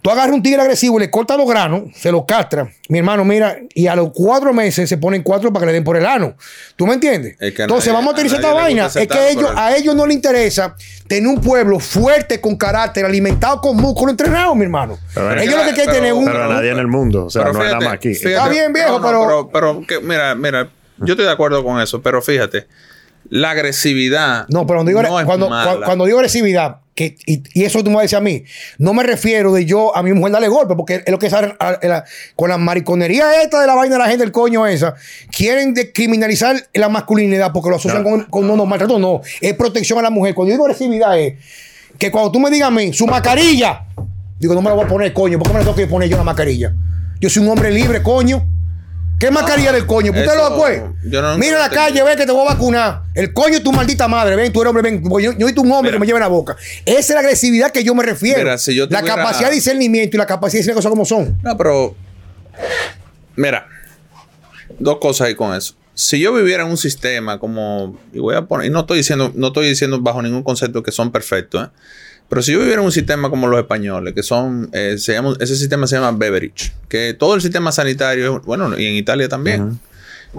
[0.03, 2.69] Tú agarras un tigre agresivo y le cortas los granos, se los castra.
[2.89, 5.83] Mi hermano, mira, y a los cuatro meses se ponen cuatro para que le den
[5.85, 6.35] por el ano.
[6.75, 7.37] ¿Tú me entiendes?
[7.39, 8.85] Es que a Entonces nadie- vamos a utilizar esta vaina.
[8.87, 10.75] Es que ellos, a ellos no les interesa
[11.07, 14.99] tener un pueblo fuerte, con carácter, alimentado con músculo entrenado, mi hermano.
[15.13, 16.25] Pero ellos lo que quieren tener un.
[16.25, 17.27] Pero nadie en el mundo.
[17.27, 18.13] O sea, Pero no es fíjate, nada más aquí.
[18.13, 21.31] fíjate- Está bien, viejo, no, no, pero- pero, pero que- mira, mira, yo estoy de
[21.31, 22.67] acuerdo con eso, pero fíjate,
[23.29, 24.47] la agresividad.
[24.49, 25.71] No, pero cuando digo, no es cuando, mala.
[25.79, 28.43] cua- cuando digo agresividad, que, y, y eso tú me vas a decir a mí,
[28.77, 31.55] no me refiero de yo a mi mujer darle golpe, porque es lo que sale
[31.59, 34.67] a- a la- con la mariconería esta de la vaina de la gente, el coño
[34.67, 34.93] esa,
[35.35, 38.09] quieren criminalizar la masculinidad porque lo asocian No.
[38.09, 40.35] con, con no, no, maltrato, no, es protección a la mujer.
[40.35, 41.33] Cuando yo digo agresividad es
[41.97, 43.85] que cuando tú me digas a mí, su mascarilla,
[44.39, 46.09] digo, no me la voy a poner, coño, ¿por qué me la tengo que poner
[46.09, 46.73] yo la mascarilla?
[47.19, 48.45] Yo soy un hombre libre, coño.
[49.23, 50.11] ¿Qué mascarilla del coño?
[50.11, 50.81] ¿Usted eso- lo pues?
[51.05, 53.03] yo no- Mira la calle, ven que te voy a vacunar.
[53.15, 54.35] El coño es tu maldita madre.
[54.35, 55.01] Ven, tú eres hombre, ven.
[55.01, 55.93] Yo, yo soy un hombre Mira.
[55.93, 56.57] que me lleva en la boca.
[56.85, 58.39] Esa es la agresividad que yo me refiero.
[58.39, 61.05] Mira, si yo la capacidad de discernimiento y la capacidad de decir las cosas como
[61.05, 61.37] son.
[61.41, 61.95] No, pero.
[63.37, 63.65] Mira,
[64.77, 65.73] dos cosas ahí con eso.
[65.93, 67.97] Si yo viviera en un sistema como.
[68.11, 68.67] Y voy a poner.
[68.67, 71.69] Y no estoy diciendo, no estoy diciendo bajo ningún concepto que son perfectos, ¿eh?
[72.33, 74.67] Pero si yo viviera en un sistema como los españoles, que son.
[74.73, 76.71] eh, se llama- ese sistema se llama Beverage.
[76.89, 79.79] Que todo el sistema sanitario, bueno, y en Italia también,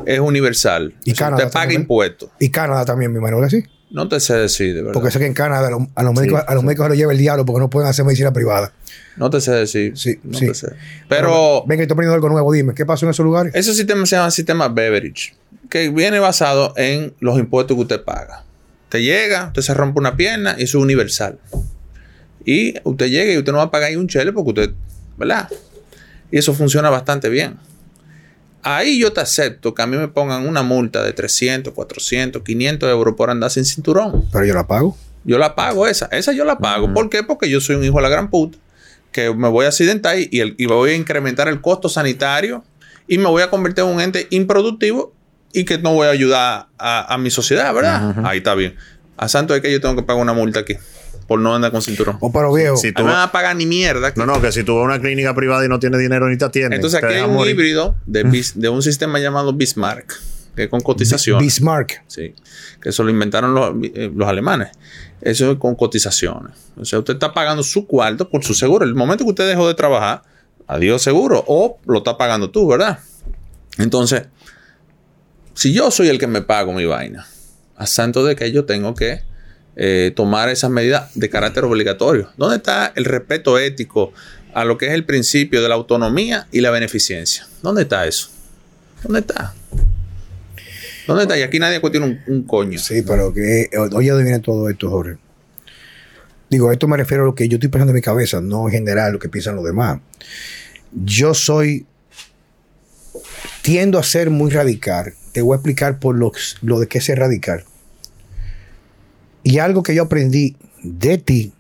[0.05, 0.93] es universal.
[1.05, 1.81] Y O sea, Canadá Usted paga también.
[1.83, 2.31] impuestos.
[2.41, 3.49] Y Canadá también, mi ¿verdad?
[3.49, 3.63] Sí.
[3.93, 4.93] No te sé decir, de verdad.
[4.93, 6.99] Porque sé que en Canadá a los, a los médicos, a los médicos se los
[6.99, 8.73] lleva el diablo porque no pueden hacer medicina privada.
[9.17, 9.97] No te sé decir.
[9.97, 10.49] Sí, no sí.
[10.49, 10.73] te sé.
[11.09, 11.63] Pero.
[11.65, 12.53] Venga, estoy poniendo algo nuevo.
[12.53, 13.55] Dime, ¿qué pasó en esos lugares?
[13.55, 15.37] Ese sistema se llama sistema beverage,
[15.71, 18.43] que viene basado en los impuestos que usted paga.
[18.89, 21.39] Te llega, usted se rompe una pierna y eso es universal.
[22.45, 24.75] Y usted llega y usted no va a pagar ahí un chele porque usted,
[25.17, 25.49] ¿verdad?
[26.31, 27.57] Y eso funciona bastante bien.
[28.63, 32.89] Ahí yo te acepto que a mí me pongan una multa de 300, 400, 500
[32.89, 34.25] euros por andar sin cinturón.
[34.33, 34.97] Pero yo la pago.
[35.25, 36.07] Yo la pago esa.
[36.07, 36.93] Esa yo la pago.
[36.95, 37.23] ¿Por qué?
[37.23, 38.57] Porque yo soy un hijo de la gran puta.
[39.13, 42.65] Que me voy a accidentar y, el- y voy a incrementar el costo sanitario
[43.07, 45.13] y me voy a convertir en un ente improductivo
[45.53, 48.15] y que no voy a ayudar a, a mi sociedad, ¿verdad?
[48.27, 48.75] Ahí está bien.
[49.17, 50.75] A santo es que yo tengo que pagar una multa aquí
[51.27, 52.17] por no andar con cinturón.
[52.21, 52.75] O pero viejo.
[52.79, 54.13] A mí no me van a pagar ni mierda.
[54.17, 56.37] No, no, que si tú vas a una clínica privada y no tienes dinero ni
[56.37, 56.75] te atienden.
[56.75, 57.53] Entonces aquí hay un morir.
[57.55, 60.13] híbrido de, bis- de un sistema llamado Bismarck,
[60.55, 61.39] que es con cotización.
[61.41, 62.03] Bismarck.
[62.07, 62.35] Sí,
[62.83, 64.69] que eso lo inventaron los, eh, los alemanes.
[65.21, 66.53] Eso es con cotizaciones.
[66.77, 68.85] O sea, usted está pagando su cuarto por su seguro.
[68.85, 70.23] El momento que usted dejó de trabajar,
[70.67, 71.43] adiós seguro.
[71.47, 72.99] O lo está pagando tú, ¿verdad?
[73.79, 74.25] Entonces,
[75.55, 77.27] si yo soy el que me pago mi vaina,
[77.77, 79.23] a santo de que yo tengo que
[79.77, 82.31] eh, tomar esas medidas de carácter obligatorio.
[82.37, 84.13] ¿Dónde está el respeto ético
[84.53, 87.47] a lo que es el principio de la autonomía y la beneficencia?
[87.63, 88.31] ¿Dónde está eso?
[89.03, 89.55] ¿Dónde está?
[91.07, 91.39] ¿Dónde está?
[91.39, 92.79] Y aquí nadie cuestiona un, coño.
[92.79, 93.69] Sí, pero que.
[93.93, 95.19] Oye, ¿dónde viene todo esto, Jorge?
[96.51, 98.73] digo, esto me refiero a lo que yo estoy pensando en mi cabeza, no en
[98.73, 99.99] general lo que piensan los demás.
[100.93, 101.85] Yo soy,
[103.63, 105.15] tiendo a ser muy radical.
[105.33, 107.65] Te voy a explicar por lo de qué es ser radical.
[109.45, 111.53] Y algo que yo aprendí de ti,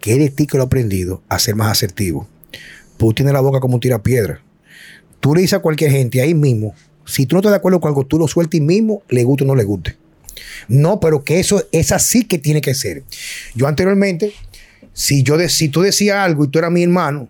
[0.00, 2.26] que es de ti que lo he aprendido, a ser más asertivo.
[2.96, 4.42] Tú tienes la boca como un tirapiedra.
[5.20, 7.88] Tú le dices a cualquier gente ahí mismo, si tú no estás de acuerdo con
[7.88, 9.96] algo, tú lo sueltas ahí mismo, le guste o no le guste.
[10.68, 13.02] No, pero que eso es así que tiene que ser.
[13.54, 14.32] Yo anteriormente,
[14.92, 17.28] si, yo de, si tú decías algo y tú eras mi hermano,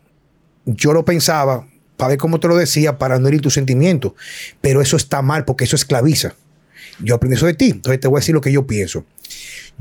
[0.66, 1.66] yo lo pensaba
[1.96, 4.12] para ver cómo te lo decía, para no herir tus sentimientos.
[4.60, 6.34] Pero eso está mal porque eso esclaviza.
[7.02, 7.70] Yo aprendí eso de ti.
[7.70, 9.04] Entonces te voy a decir lo que yo pienso.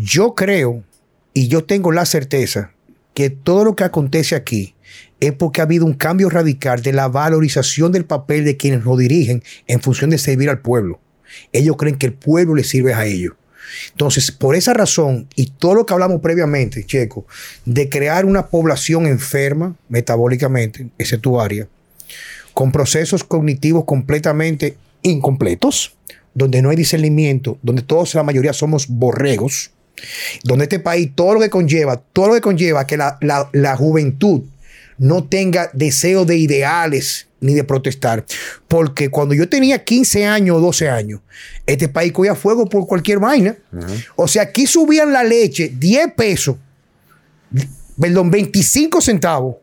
[0.02, 0.86] Yo creo
[1.34, 2.72] y yo tengo la certeza
[3.14, 4.74] que todo lo que acontece aquí
[5.20, 8.96] es porque ha habido un cambio radical de la valorización del papel de quienes lo
[8.96, 11.02] dirigen en función de servir al pueblo.
[11.52, 13.34] Ellos creen que el pueblo les sirve a ellos.
[13.92, 17.28] Entonces, por esa razón y todo lo que hablamos previamente, Checo,
[17.66, 21.68] de crear una población enferma metabólicamente, esa es tu área,
[22.54, 25.98] con procesos cognitivos completamente incompletos,
[26.34, 29.74] donde no hay discernimiento, donde todos, la mayoría somos borregos,
[30.44, 34.44] donde este país, todo lo que conlleva, todo lo que conlleva que la, la juventud
[34.98, 38.26] no tenga deseo de ideales ni de protestar.
[38.68, 41.22] Porque cuando yo tenía 15 años o 12 años,
[41.66, 43.58] este país cogía fuego por cualquier vaina.
[44.16, 46.58] O sea, aquí subían la leche 10 pesos,
[48.00, 49.56] perdón, 25 centavos.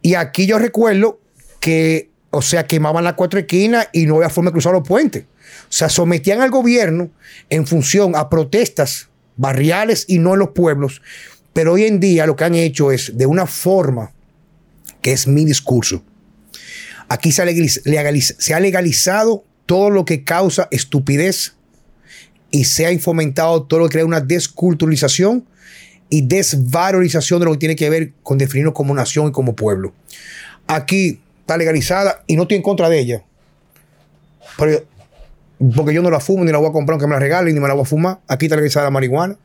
[0.00, 1.20] Y aquí yo recuerdo
[1.60, 5.24] que, o sea, quemaban las cuatro esquinas y no había forma de cruzar los puentes.
[5.24, 7.10] O sea, sometían al gobierno
[7.50, 9.07] en función a protestas
[9.38, 11.00] barriales y no en los pueblos.
[11.54, 14.12] Pero hoy en día lo que han hecho es de una forma
[15.00, 16.02] que es mi discurso.
[17.08, 21.54] Aquí se ha, legalizado todo lo que causa estupidez
[22.50, 25.46] y se ha fomentado todo lo que crea una desculturalización
[26.10, 29.94] y desvalorización de lo que tiene que ver con definirnos como nación y como pueblo.
[30.66, 33.24] Aquí está legalizada y no estoy en contra de ella.
[35.74, 37.60] Porque yo no la fumo ni la voy a comprar aunque me la regalen ni
[37.60, 38.18] me la voy a fumar.
[38.28, 39.36] Aquí está legalizada la marihuana.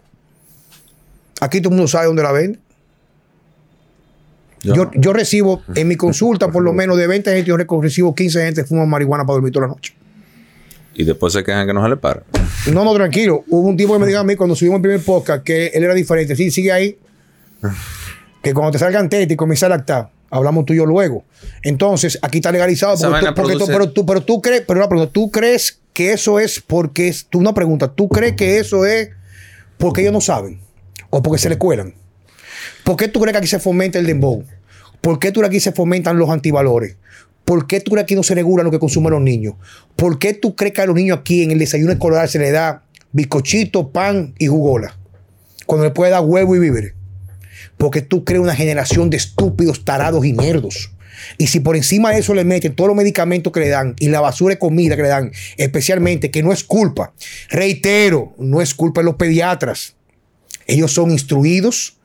[1.41, 2.59] Aquí todo el mundo sabe dónde la vende.
[4.61, 8.61] Yo, recibo en mi consulta por lo menos de 20 gente, yo recibo 15 gente
[8.61, 9.93] que fuman marihuana para dormir toda la noche.
[10.93, 12.23] Y después se quejan que no se le para.
[12.71, 13.43] No, no, tranquilo.
[13.49, 15.83] Hubo un tipo que me dijo a mí cuando subimos el primer podcast que él
[15.83, 16.35] era diferente.
[16.35, 16.97] Sí, sigue ahí.
[18.41, 21.25] Que cuando te salgan tete y comienza a lactar, hablamos tú y yo luego.
[21.63, 22.95] Entonces, aquí está legalizado.
[23.35, 27.07] Porque tú, pero, tú, pero tú crees, pero una ¿tú crees que eso es porque
[27.07, 29.09] es, tú una pregunta, ¿tú crees que eso es
[29.77, 30.59] porque ellos no saben?
[31.09, 31.93] ¿O porque se le cuelan?
[32.83, 34.43] ¿Por qué tú crees que aquí se fomenta el dembow?
[35.01, 36.95] ¿Por qué tú crees que aquí se fomentan los antivalores?
[37.45, 39.55] ¿Por qué tú crees que aquí no se regula lo que consumen los niños?
[39.95, 42.51] ¿Por qué tú crees que a los niños aquí en el desayuno escolar se le
[42.51, 44.97] da bizcochito, pan y jugola?
[45.65, 46.93] Cuando le puede dar huevo y víveres.
[47.77, 50.91] Porque tú crees una generación de estúpidos, tarados y nerdos.
[51.37, 54.07] Y si por encima de eso le meten todos los medicamentos que le dan y
[54.07, 57.13] la basura de comida que le dan, especialmente, que no es culpa,
[57.49, 59.95] reitero, no es culpa de los pediatras.
[60.67, 61.97] Ellos son instruidos,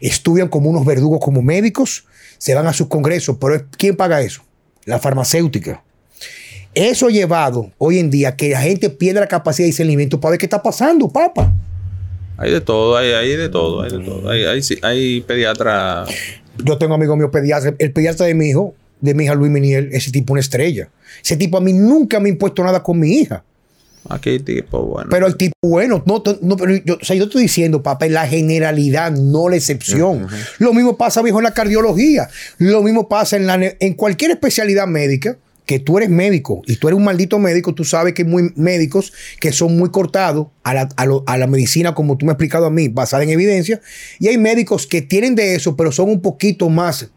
[0.00, 2.06] estudian como unos verdugos, como médicos,
[2.38, 4.42] se van a sus congresos, pero ¿quién paga eso?
[4.84, 5.82] La farmacéutica.
[6.74, 10.32] Eso ha llevado hoy en día que la gente pierda la capacidad de discernimiento para
[10.32, 11.52] ver qué está pasando, papá.
[12.36, 14.28] Hay de todo, hay, hay de todo, hay de todo.
[14.28, 16.10] Hay, hay, hay pediatras.
[16.58, 17.74] Yo tengo amigos míos pediatras.
[17.78, 20.88] El pediatra de mi hijo, de mi hija Luis Miniel, ese tipo una estrella.
[21.22, 23.42] Ese tipo a mí nunca me ha impuesto nada con mi hija.
[24.08, 25.08] Aquí tipo bueno.
[25.10, 28.26] Pero el tipo bueno, no, no pero yo, o sea, yo estoy diciendo, papá, la
[28.26, 30.26] generalidad, no la excepción.
[30.58, 32.28] Lo mismo pasa, viejo, en la cardiología.
[32.58, 36.88] Lo mismo pasa en, la, en cualquier especialidad médica, que tú eres médico y tú
[36.88, 40.74] eres un maldito médico, tú sabes que hay muy médicos que son muy cortados a
[40.74, 43.80] la, a la medicina, como tú me has explicado a mí, basada en evidencia.
[44.18, 47.10] Y hay médicos que tienen de eso, pero son un poquito más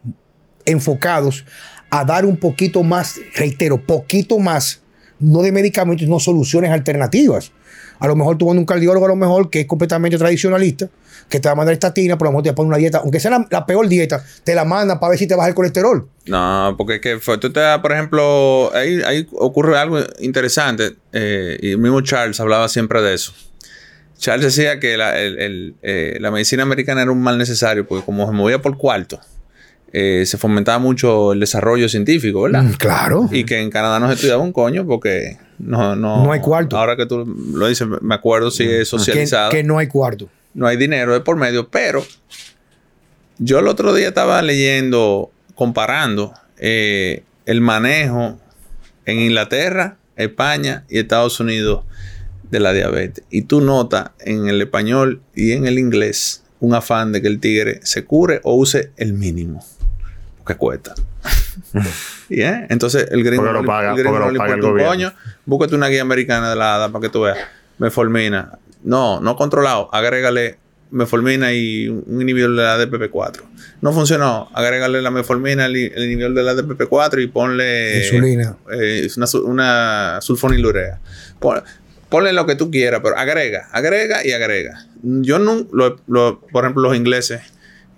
[0.64, 1.44] enfocados
[1.90, 4.82] a dar un poquito más, reitero, poquito más
[5.20, 7.52] no de medicamentos, no soluciones alternativas.
[7.98, 10.88] A lo mejor tú vas a un cardiólogo, a lo mejor que es completamente tradicionalista,
[11.28, 12.76] que te va a mandar estatina, pero a lo mejor te va a poner una
[12.78, 15.54] dieta, aunque sea la, peor dieta, te la manda para ver si te baja el
[15.54, 16.08] colesterol.
[16.26, 21.78] No, porque es que tú te por ejemplo, ahí, ocurre algo interesante, eh, y el
[21.78, 23.32] mismo Charles hablaba siempre de eso.
[24.18, 28.32] Charles decía que la, eh, la medicina americana era un mal necesario, porque como se
[28.32, 29.20] movía por cuarto,
[29.92, 32.62] eh, se fomentaba mucho el desarrollo científico, ¿verdad?
[32.62, 33.28] Mm, claro.
[33.30, 36.76] Y que en Canadá no se estudiaba un coño porque no, no, no hay cuarto.
[36.76, 37.24] Ahora que tú
[37.54, 39.50] lo dices, me acuerdo si es socializado.
[39.50, 40.28] Que, no hay cuarto.
[40.58, 42.04] No hay dinero de por medio, pero
[43.38, 48.38] yo el otro día estaba leyendo, comparando eh, el manejo
[49.06, 51.84] en Inglaterra, España y Estados Unidos
[52.50, 53.24] de la diabetes.
[53.30, 57.38] Y tú notas en el español y en el inglés un afán de que el
[57.38, 59.64] tigre se cure o use el mínimo.
[60.38, 60.94] Porque cuesta.
[62.28, 64.66] y, eh, Entonces el gringo, no le- paga- el gringo no le paga el importa
[64.66, 65.12] un gobierno.
[65.12, 65.12] coño.
[65.46, 67.38] Búscate una guía americana de la hada para que tú veas.
[67.78, 68.58] Meformina.
[68.82, 69.88] No, no controlado.
[69.92, 70.58] Agrégale
[70.90, 73.42] meformina y un inhibidor de la DPP4.
[73.82, 74.48] No funcionó.
[74.54, 78.04] Agrégale la meformina, el, el inhibidor de la DPP4 y ponle...
[78.04, 78.56] Insulina.
[78.72, 80.98] eh, una, su- una sulfonilurea.
[81.40, 81.62] Pon-
[82.08, 84.86] ponle lo que tú quieras, pero agrega, agrega y agrega.
[85.02, 87.42] Yo no, lo, lo- por ejemplo, los ingleses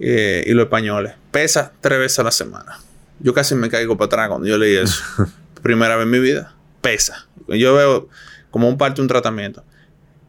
[0.01, 2.79] eh, y los españoles, pesa tres veces a la semana.
[3.21, 5.01] Yo casi me caigo para atrás cuando yo leí eso.
[5.63, 7.29] Primera vez en mi vida, pesa.
[7.49, 8.09] Yo veo
[8.51, 9.63] como un parte de un tratamiento.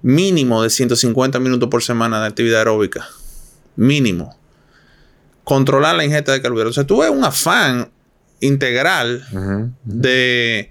[0.02, 3.08] Mínimo de 150 minutos por semana de actividad aeróbica.
[3.76, 4.38] Mínimo.
[5.44, 6.78] Controlar la ingesta de carbohidratos.
[6.78, 7.90] O sea, tú ves un afán
[8.40, 9.26] integral
[9.84, 10.70] de,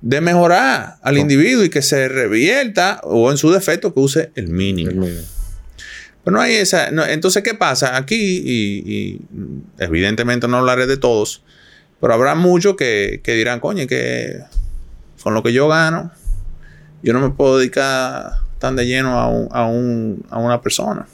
[0.00, 4.48] de mejorar al individuo y que se revierta o en su defecto que use el
[4.48, 4.90] mínimo.
[4.90, 5.22] El mismo.
[6.24, 6.90] Pero no hay esa.
[6.90, 7.96] no, entonces, ¿qué pasa?
[7.96, 9.20] Aquí, y, y,
[9.78, 11.42] evidentemente no hablaré de todos,
[12.00, 14.40] pero habrá muchos que, que dirán, coño, que
[15.22, 16.12] con lo que yo gano,
[17.02, 21.06] yo no me puedo dedicar tan de lleno a, un- a, un- a una persona.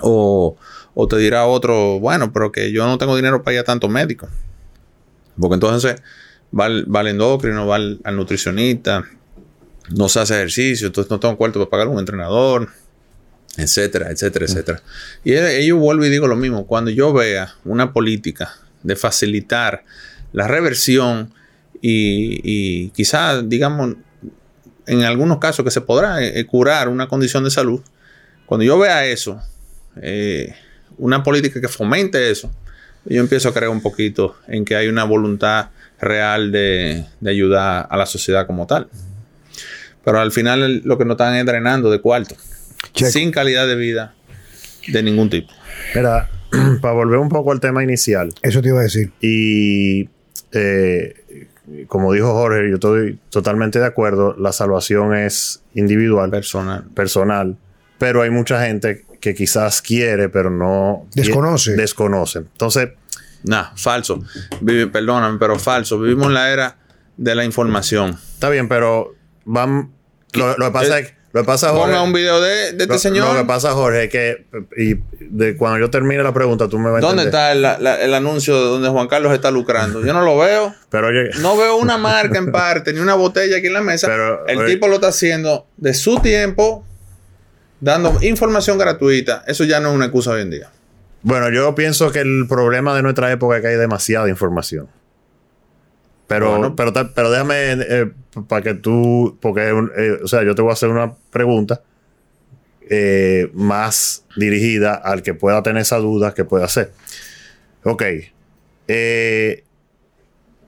[0.00, 0.56] O,
[0.94, 3.88] o te dirá otro, bueno, pero que yo no tengo dinero para ir a tanto
[3.88, 4.28] médico.
[5.38, 5.96] Porque entonces
[6.58, 9.04] va al, va al endocrino, va al, al nutricionista,
[9.94, 12.68] no se hace ejercicio, entonces no tengo cuarto para pagar un entrenador,
[13.58, 14.82] etcétera, etcétera, etcétera.
[15.24, 18.50] Y e- yo vuelvo y digo lo mismo, cuando yo vea una política
[18.82, 19.84] de facilitar
[20.32, 21.32] la reversión
[21.82, 23.94] y, y quizás, digamos,
[24.86, 27.80] en algunos casos que se podrá eh, curar una condición de salud,
[28.46, 29.40] cuando yo vea eso,
[30.00, 30.54] eh,
[30.98, 32.50] una política que fomente eso,
[33.04, 35.70] yo empiezo a creer un poquito en que hay una voluntad
[36.00, 38.88] real de, de ayudar a la sociedad como tal.
[40.04, 42.36] Pero al final el- lo que nos están es drenando de cuarto,
[42.92, 43.10] Checo.
[43.10, 44.14] sin calidad de vida
[44.88, 45.52] de ningún tipo.
[45.94, 46.28] Mira,
[46.80, 49.10] para volver un poco al tema inicial, Eso te iba a decir.
[49.20, 50.08] y
[50.52, 51.48] eh,
[51.88, 56.84] como dijo Jorge, yo estoy totalmente de acuerdo, la salvación es individual, Personal.
[56.94, 57.56] personal,
[57.98, 61.06] pero hay mucha gente que quizás quiere, pero no...
[61.14, 61.74] Desconoce.
[61.76, 62.38] Desconoce.
[62.40, 62.90] Entonces,
[63.42, 64.20] Nah, falso.
[64.60, 66.00] Vive- perdóname, pero falso.
[66.00, 66.76] Vivimos en la era
[67.16, 68.10] de la información.
[68.34, 69.14] está bien, pero
[69.44, 69.92] van...
[70.32, 71.12] Lo, lo que pasa es...
[71.12, 73.32] Lo que pasa, Jorge, Ponga un video de, de este lo- señor.
[73.34, 76.90] Lo que pasa, Jorge, es que y de, cuando yo termine la pregunta, tú me
[76.90, 80.04] vas a ¿Dónde está el, la- el anuncio donde Juan Carlos está lucrando?
[80.04, 80.74] Yo no lo veo.
[80.90, 84.06] Pero oye, No veo una marca en parte, ni una botella aquí en la mesa.
[84.08, 84.74] Pero, el oye.
[84.74, 86.84] tipo lo está haciendo de su tiempo,
[87.80, 89.44] dando información gratuita.
[89.46, 90.70] Eso ya no es una excusa hoy en día.
[91.22, 94.88] Bueno, yo pienso que el problema de nuestra época es que hay demasiada información.
[96.26, 96.76] Pero, Bueno.
[96.76, 98.10] pero, pero déjame eh,
[98.48, 101.82] para que tú, porque, eh, o sea, yo te voy a hacer una pregunta
[102.88, 106.92] eh, más dirigida al que pueda tener esa duda que pueda hacer.
[107.84, 108.02] Ok.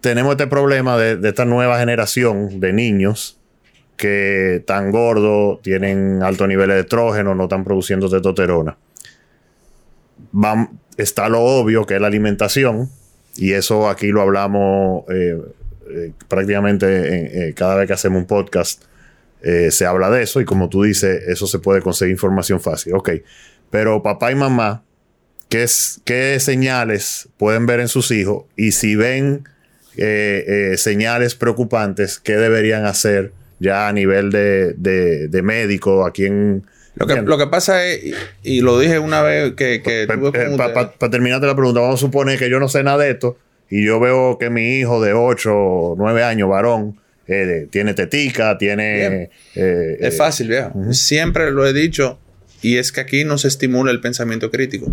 [0.00, 3.38] Tenemos este problema de, de esta nueva generación de niños
[3.96, 8.76] que están gordos, tienen alto nivel de estrógeno, no están produciendo testosterona
[10.96, 12.90] está lo obvio que es la alimentación
[13.36, 15.38] y eso aquí lo hablamos eh,
[15.90, 18.82] eh, prácticamente en- eh, cada vez que hacemos un podcast
[19.70, 22.94] se habla de eso y como tú dices eso se puede conseguir información fácil.
[22.94, 23.10] Ok
[23.70, 24.82] pero papá y mamá
[25.48, 25.64] ¿qué,
[26.04, 29.44] qué señales pueden ver en sus hijos y si ven
[30.76, 37.06] señales preocupantes qué deberían hacer ya a nivel de, de- de médico aquí en Lo
[37.06, 40.56] que, lo que pasa es, y, y lo dije una vez que, que tuve con
[40.56, 41.10] para ustedes.
[41.10, 43.38] terminarte la pregunta, vamos a suponer que yo no sé nada de esto
[43.70, 48.56] y yo veo que mi hijo de 8 o 9 años, varón, eh, tiene tetica,
[48.56, 49.24] tiene...
[49.54, 50.72] Eh, Es eh, fácil, viejo.
[50.94, 52.18] Siempre lo he dicho.
[52.62, 54.92] Y es que aquí no se estimula el pensamiento crítico.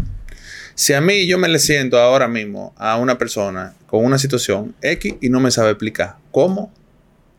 [0.76, 4.76] Si a mí yo me le siento ahora mismo a una persona con una situación
[4.82, 6.72] X y no me sabe explicar cómo,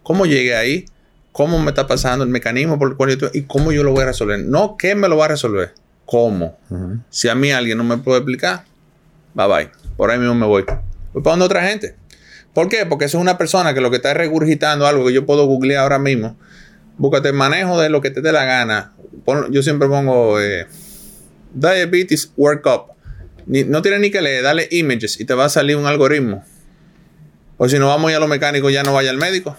[0.03, 0.87] cómo llegué ahí,
[1.37, 3.93] cómo me está pasando el mecanismo por el cual yo estoy y cómo yo lo
[3.93, 4.41] voy a resolver.
[4.41, 5.74] No qué me lo va a resolver,
[6.07, 6.57] cómo.
[7.11, 8.64] Si a mí alguien no me puede explicar,
[9.34, 9.70] bye bye.
[9.99, 10.64] Por ahí mismo me voy.
[11.12, 11.95] Voy para donde otra gente.
[12.55, 12.87] ¿Por qué?
[12.87, 15.82] Porque eso es una persona que lo que está regurgitando algo que yo puedo googlear
[15.82, 16.39] ahora mismo.
[16.97, 18.95] Búscate el manejo de lo que te dé la gana.
[19.26, 20.66] Pon- yo siempre pongo eh,
[21.53, 22.93] Diabetes Workup.
[23.47, 26.45] Ni- no tiene ni que leer, dale images y te va a salir un algoritmo.
[27.59, 29.55] O si no vamos ya a los mecánicos, ya no vaya al médico.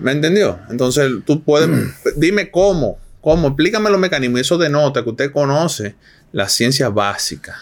[0.00, 0.58] ¿Me entendió?
[0.70, 1.68] Entonces tú puedes,
[2.16, 4.38] dime cómo, cómo, explícame los mecanismos.
[4.38, 5.94] Y eso denota que usted conoce
[6.32, 7.56] la ciencia básica,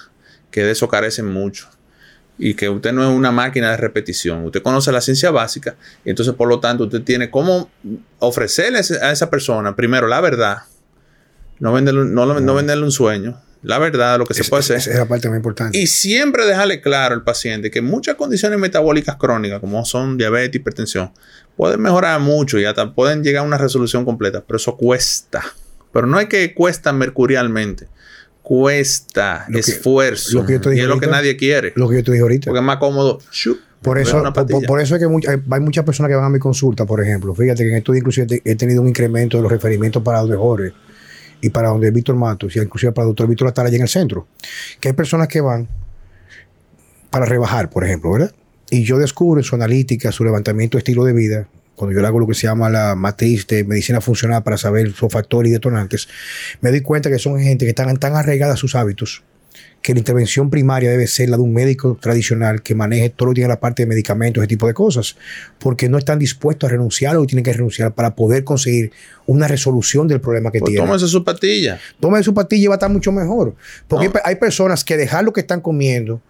[0.51, 1.69] que de eso carecen mucho.
[2.41, 4.45] Y que usted no es una máquina de repetición.
[4.45, 5.75] Usted conoce la ciencia básica.
[6.05, 7.69] Y entonces, por lo tanto, usted tiene cómo
[8.21, 10.59] ofrecerle a esa persona, primero, la verdad.
[11.59, 13.41] No venderle, un- no, no venderle un sueño.
[13.65, 14.77] La verdad, lo que se puede es- hacer.
[14.77, 15.77] Esa es la parte más importante.
[15.77, 21.11] Y siempre dejarle claro al paciente que muchas condiciones metabólicas crónicas, como son diabetes, hipertensión,
[21.59, 25.43] pueden mejorar mucho y hasta pueden llegar a una resolución completa, pero eso cuesta.
[25.93, 27.89] Pero no es que cuesta mercurialmente,
[28.43, 30.39] cuesta Lo que- esfuerzo.
[30.41, 31.73] lo que yo te y es lo que nadie quiere.
[31.77, 32.47] Lo que yo te dije ahorita.
[32.47, 33.19] Porque es más cómodo.
[33.31, 33.59] ¡shup!
[33.83, 34.23] Por eso,
[34.67, 37.01] por, eso es que mucha- hay, hay muchas personas que van a mi consulta, por
[37.03, 37.35] ejemplo.
[37.35, 40.73] Fíjate que en días inclusive he tenido un incremento de los referimientos para donde Jorge
[41.41, 43.89] y para donde Víctor Matos, y inclusive para el doctor Víctor Atala allá en el
[43.89, 44.27] centro.
[44.81, 45.69] Que hay personas que van
[47.11, 48.33] para rebajar, por ejemplo, ¿verdad?
[48.71, 52.07] Y yo descubro en su analítica, su levantamiento de estilo de vida, cuando yo le
[52.09, 55.53] hago lo que se llama la matriz de medicina funcional para saber sus factores y
[55.53, 56.09] detonantes,
[56.61, 59.23] me doy cuenta que son gente que están tan arraigadas a sus hábitos
[59.81, 63.31] que la intervención primaria debe ser la de un médico tradicional que maneje todo lo
[63.33, 65.17] que tiene la parte de medicamentos, ese tipo de cosas,
[65.61, 68.91] porque no están dispuestos a renunciar o tienen que renunciar para poder conseguir
[69.27, 70.85] una resolución del problema que Pues tienen.
[70.89, 71.79] tómese su pastilla.
[72.01, 73.55] Tome su pastilla y va a estar mucho mejor.
[73.87, 74.15] Porque No.
[74.25, 76.21] hay personas que dejar lo que están comiendo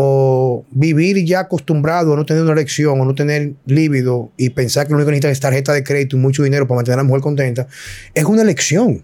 [0.00, 4.86] o vivir ya acostumbrado a no tener una erección o no tener líbido y pensar
[4.86, 7.02] que lo único que necesitan es tarjeta de crédito y mucho dinero para mantener a
[7.02, 7.66] la mujer contenta,
[8.14, 9.02] es una elección.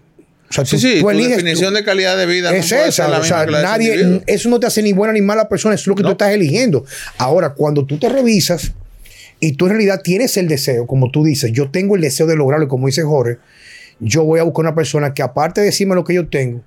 [0.49, 2.55] O sea, Sí, tú- sí, tú tu eliges- definición tú- de calidad de vida no
[2.55, 5.49] es ser esa, la o sea, nadie, eso no te hace ni buena ni mala
[5.49, 6.11] persona, eso es lo que tú No.
[6.13, 6.85] estás eligiendo.
[7.17, 8.71] Ahora, cuando tú te revisas
[9.41, 12.37] y tú en realidad tienes el deseo, como tú dices, yo tengo el deseo de
[12.37, 13.37] lograrlo, como dice Jorge,
[13.99, 16.61] yo voy a buscar una persona que aparte de decirme lo que yo tengo,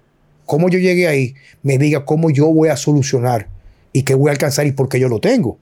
[0.45, 3.49] cómo yo llegué ahí, me diga cómo yo voy a solucionar
[3.93, 5.59] y qué voy a alcanzar y por qué yo lo tengo.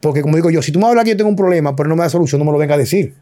[0.00, 1.96] Porque como digo yo, si tú me hablas que yo tengo un problema, pero no
[1.96, 3.14] me da solución, no me lo venga a decir.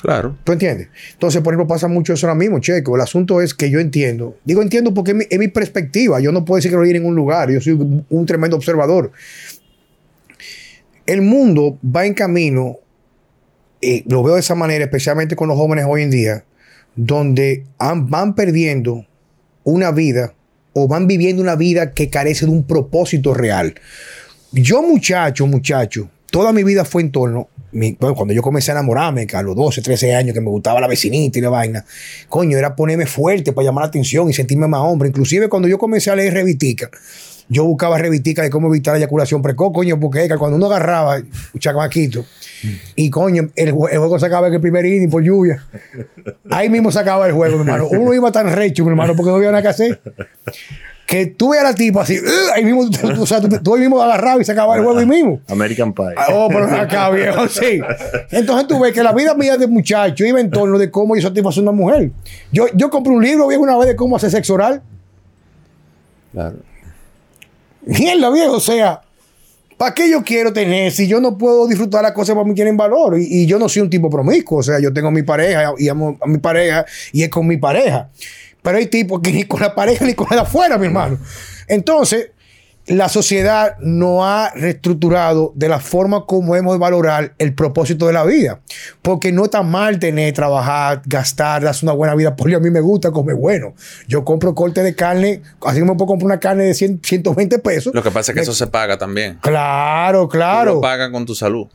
[0.00, 0.36] Claro.
[0.44, 0.88] ¿Tú entiendes?
[1.14, 2.94] Entonces, por ejemplo, pasa mucho eso ahora mismo, Checo.
[2.94, 4.36] El asunto es que yo entiendo.
[4.44, 6.20] Digo entiendo porque es mi, es mi perspectiva.
[6.20, 7.50] Yo no puedo decir que lo vi en ningún lugar.
[7.50, 9.10] Yo soy un, un tremendo observador.
[11.06, 12.76] El mundo va en camino,
[13.80, 16.44] eh, lo veo de esa manera, especialmente con los jóvenes hoy en día,
[16.94, 19.04] donde han- van perdiendo
[19.64, 20.34] una vida
[20.74, 23.74] o van viviendo una vida que carece de un propósito real.
[24.52, 27.48] Yo, muchacho, muchacho, toda mi vida fue en torno.
[27.70, 30.80] mi- bueno, cuando yo comencé a enamorarme, a los 12, 13 años, que me gustaba
[30.80, 31.84] la vecinita y la vaina,
[32.30, 35.08] coño, era ponerme fuerte para llamar la atención y sentirme más hombre.
[35.10, 36.90] Inclusive cuando yo comencé a leer revistica,
[37.48, 41.58] yo buscaba revistica de cómo evitar la eyaculación precoz, coño, porque cuando uno agarraba, un
[41.60, 42.24] chamaquito,
[42.96, 45.64] y coño, el, jue- el juego se acaba en el primer inning por lluvia.
[46.50, 47.88] Ahí mismo se acaba el juego, mi hermano.
[47.88, 50.00] Uno iba tan recho, mi hermano, porque no había nada que hacer.
[51.06, 52.18] Que tú veías a la tipa así,
[52.54, 54.98] ahí mismo, tú, o sea, tú, tú ahí mismo agarrabas y se acababa el juego
[54.98, 55.40] ahí mismo.
[55.48, 56.04] American Pie.
[56.18, 57.80] Ah, Oh, pero acá, viejo, sí.
[58.30, 61.22] Entonces tú ves que la vida mía de muchacho iba en torno de cómo yo
[61.22, 62.10] satisfacer a una mujer.
[62.52, 64.82] Yo, yo compré un libro, viejo, una vez de cómo hacer sexo oral.
[66.32, 66.56] Claro.
[67.98, 69.00] Mierda, viejo, o sea,
[69.78, 72.76] ¿para qué yo quiero tener si yo no puedo disfrutar las cosas para mí tienen
[72.76, 73.18] valor?
[73.18, 76.18] Y, yo no soy un tipo promiscuo, o sea, yo tengo mi pareja y amo
[76.20, 78.10] a mi pareja y es con mi pareja.
[78.60, 81.16] Pero hay tipos que ni con la pareja ni con la afuera, mi hermano.
[81.66, 82.28] Entonces,
[82.88, 88.12] la sociedad no ha reestructurado de la forma como hemos de valorar el propósito de
[88.14, 88.60] la vida.
[89.02, 92.34] Porque no está mal tener, trabajar, gastar, darse una buena vida.
[92.34, 93.74] Porque a mí me gusta comer bueno.
[94.06, 97.94] Yo compro corte de carne, así me puedo comprar una carne de 100, 120 pesos.
[97.94, 99.38] Lo que pasa es que Me- eso se paga también.
[99.42, 100.74] Claro, Tú claro.
[100.76, 101.66] lo pagas con tu salud.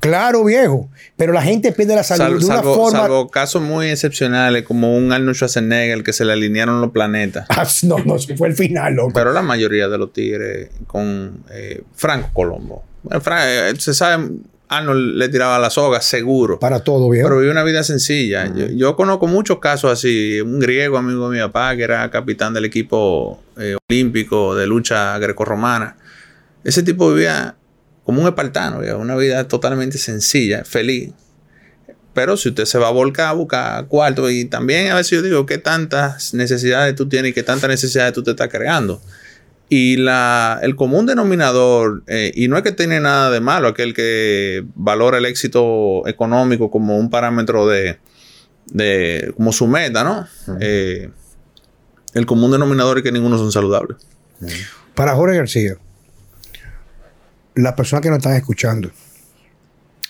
[0.00, 0.88] Claro, viejo.
[1.16, 2.98] Pero la gente pierde la salud Sal- de una salvo, forma.
[3.00, 7.46] salvo casos muy excepcionales como un Arnold Schwarzenegger que se le alinearon los planetas.
[7.50, 9.12] Ah, no, no, fue el final, loco.
[9.14, 12.84] Pero la mayoría de los tigres con eh, Franco Colombo.
[13.20, 14.28] Fra- eh, se sabe,
[14.68, 16.58] Arnold le tiraba la soga, seguro.
[16.58, 17.28] Para todo, viejo.
[17.28, 18.46] Pero vive una vida sencilla.
[18.54, 20.40] yo, yo conozco muchos casos así.
[20.40, 25.18] Un griego amigo de mi papá que era capitán del equipo eh, olímpico de lucha
[25.18, 25.96] grecorromana.
[26.62, 27.56] Ese tipo vivía
[28.04, 31.12] como un espartano, una vida totalmente sencilla, feliz.
[32.12, 35.22] Pero si usted se va a volcar a buscar cuarto, y también a veces yo
[35.22, 39.00] digo, ¿qué tantas necesidades tú tienes y qué tantas necesidades tú te estás creando?
[39.68, 43.94] Y la, el común denominador, eh, y no es que tiene nada de malo aquel
[43.94, 48.00] que valora el éxito económico como un parámetro de,
[48.66, 50.26] de como su meta, ¿no?
[50.60, 51.10] Eh,
[52.14, 53.98] el común denominador es que ninguno son saludables.
[54.96, 55.76] Para Jorge García,
[57.54, 58.90] las personas que nos están escuchando,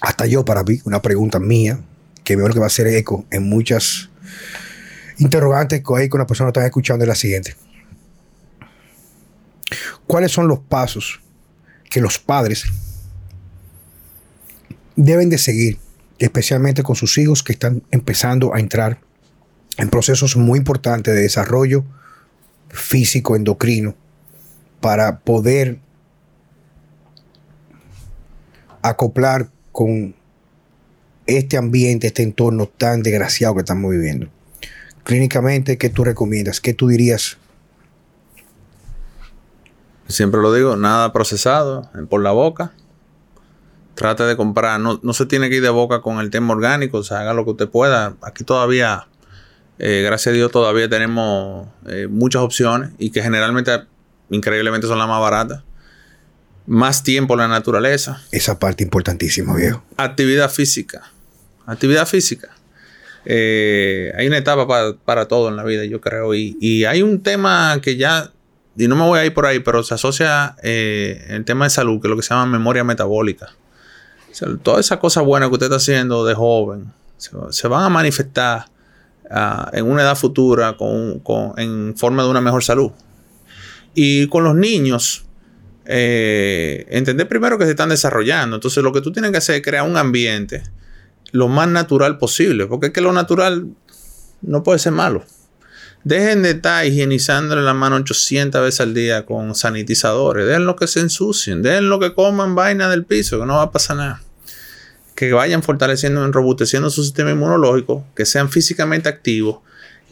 [0.01, 1.80] hasta yo para mí, una pregunta mía,
[2.24, 4.11] que veo que va a hacer eco en muchas
[5.18, 7.57] interrogantes que hay con las personas que están escuchando, es la siguiente.
[10.07, 11.20] ¿Cuáles son los pasos
[11.88, 12.64] que los padres
[14.97, 15.78] deben de seguir,
[16.18, 19.01] especialmente con sus hijos que están empezando a entrar
[19.76, 21.84] en procesos muy importantes de desarrollo
[22.68, 23.95] físico, endocrino,
[24.80, 25.80] para poder
[28.83, 30.14] acoplar con
[31.26, 34.28] este ambiente, este entorno tan desgraciado que estamos viviendo.
[35.05, 36.61] clínicamente, ¿qué tú recomiendas?
[36.61, 37.39] ¿Qué tú dirías?
[40.07, 42.72] Siempre lo digo, nada procesado por la boca.
[43.95, 46.99] Trate de comprar, no, no se tiene que ir de boca con el tema orgánico,
[46.99, 48.16] o sea, haga lo que usted pueda.
[48.22, 49.09] Aquí todavía,
[49.78, 53.72] eh, gracias a Dios, todavía tenemos eh, muchas opciones y que generalmente,
[54.31, 55.62] increíblemente, son las más baratas.
[56.67, 58.23] Más tiempo en la naturaleza.
[58.33, 59.83] Esa parte importantísima, viejo.
[59.97, 61.11] Actividad física.
[61.67, 62.49] Actividad física.
[63.25, 66.35] Eh, hay una etapa pa- para todo en la vida, yo creo.
[66.35, 68.33] Y, y hay un tema que ya,
[68.77, 71.71] y no me voy a ir por ahí, pero se asocia eh, el tema de
[71.71, 73.49] salud, que es lo que se llama memoria metabólica.
[74.31, 77.83] O sea, todas esas cosas buenas que usted está haciendo de joven se, se van
[77.85, 78.67] a manifestar
[79.31, 82.93] ah, en una edad futura con, con- en forma de una mejor salud.
[83.95, 85.25] Y con los niños,
[85.93, 88.57] eh, entender primero que se están desarrollando.
[88.57, 90.62] Entonces, lo que tú tienes que hacer es crear un ambiente
[91.32, 93.66] lo más natural posible, porque es que lo natural
[94.41, 95.24] no puede ser malo.
[96.05, 100.47] Dejen de estar higienizándole la mano 800 veces al día con sanitizadores.
[100.47, 101.61] Dejen que se ensucien.
[101.61, 104.22] Dejen que coman vaina del piso, que no va a pasar nada.
[105.16, 109.59] Que vayan fortaleciendo, enrobusteciendo su sistema inmunológico, que sean físicamente activos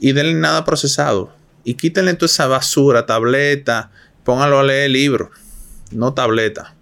[0.00, 1.32] y denle nada procesado.
[1.62, 3.92] Y quítenle toda esa basura, tableta,
[4.24, 5.30] pónganlo a leer libros,
[5.92, 6.74] no tableta,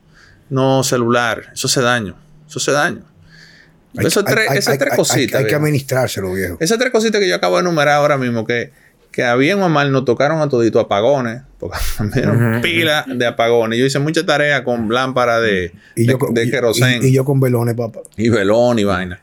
[0.51, 1.51] no celular.
[1.55, 2.17] Eso hace daño.
[2.49, 3.03] Eso hace daño.
[3.99, 5.41] Hay- Esas tres, hay- esas hay- tres hay- cositas.
[5.41, 6.57] Hay, que administrárselo, viejo.
[6.61, 8.71] Esas tres cositas que yo acabo de enumerar ahora mismo, que,
[9.11, 13.07] que a bien o a mal nos tocaron a todito apagones, porque me dieron pila
[13.09, 13.79] de apagones.
[13.79, 17.07] Yo hice mucha tarea con lámpara de, Y de, yo, con- de y- querosén y-
[17.09, 18.01] y yo con velones, papá.
[18.19, 19.21] y velón y vaina.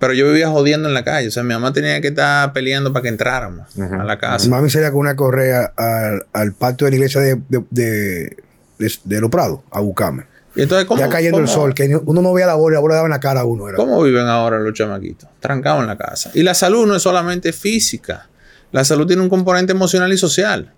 [0.00, 1.28] Pero yo vivía jodiendo en la calle.
[1.28, 4.48] O sea, mi mamá tenía que estar peleando para que entráramos a la casa.
[4.50, 8.36] Mami salía con una correa al, al patio de la iglesia de, de, de,
[8.78, 10.24] de- de Los Prados a buscarme.
[10.56, 12.94] Y entonces, ¿cómo, Ya cayendo el sol, que uno no veía la bola, la bola
[12.94, 13.68] daba en la cara a uno.
[13.68, 13.76] Era.
[13.76, 15.28] ¿Cómo viven ahora los chamaquitos?
[15.40, 16.30] Trancados en la casa.
[16.34, 18.28] Y la salud no es solamente física.
[18.70, 20.72] La salud tiene un componente emocional y social.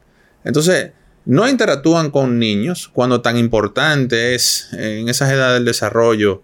[0.45, 0.93] Entonces,
[1.27, 6.43] no interactúan con niños cuando tan importante es eh, en esas edades del desarrollo.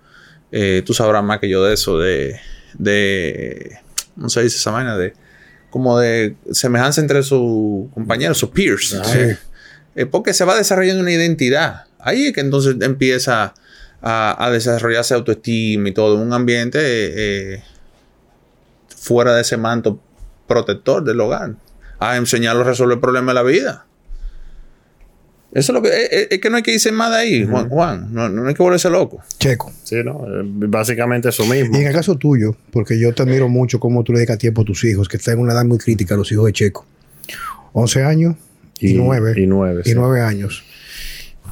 [0.51, 2.39] eh, tú sabrás más que yo de eso, de,
[2.97, 3.79] de.
[4.15, 4.97] ¿Cómo se dice esa vaina?
[4.99, 5.15] De.
[5.71, 8.89] Como de semejanza entre sus compañeros, sus peers.
[9.05, 9.19] Sí.
[9.95, 11.85] Eh, eh, porque se va desarrollando una identidad.
[11.99, 13.55] Ahí es que entonces empieza
[14.01, 17.63] a, a desarrollarse autoestima y todo, un ambiente eh,
[18.97, 20.01] fuera de ese manto
[20.47, 21.55] protector del hogar.
[21.99, 23.87] A enseñarlo a resolver problemas de la vida.
[25.53, 25.89] Eso es lo que.
[25.89, 27.69] Es, es que no hay que irse más de ahí, Juan.
[27.69, 28.09] Juan.
[28.13, 29.23] No, no hay que volverse loco.
[29.39, 29.71] Checo.
[29.85, 30.25] Sí, ¿no?
[30.27, 31.77] Eh, Básicamente eso mismo.
[31.77, 34.63] Y en el caso tuyo, porque yo te admiro mucho cómo tú le dedicas tiempo
[34.63, 36.87] a tus hijos, que están en una edad muy crítica, los hijos de Checo.
[37.75, 38.37] 11 años
[38.83, 39.35] y, Y- 9.
[39.37, 39.95] y nueve, Y sí.
[39.95, 40.65] 9 años.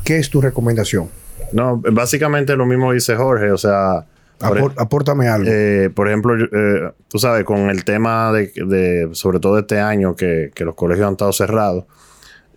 [0.05, 1.09] ¿Qué es tu recomendación?
[1.53, 4.07] No, básicamente lo mismo dice Jorge, o sea,
[4.39, 5.49] por, apórtame algo.
[5.51, 10.15] eh, por ejemplo, eh, tú sabes, con el tema de, de- sobre todo este año
[10.17, 11.85] que, que los colegios han estado cerrados,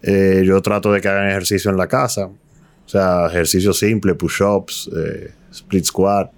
[0.02, 4.90] eh, yo trato de que hagan ejercicio en la casa, o sea, ejercicio simple, push-ups,
[5.52, 6.32] split squat,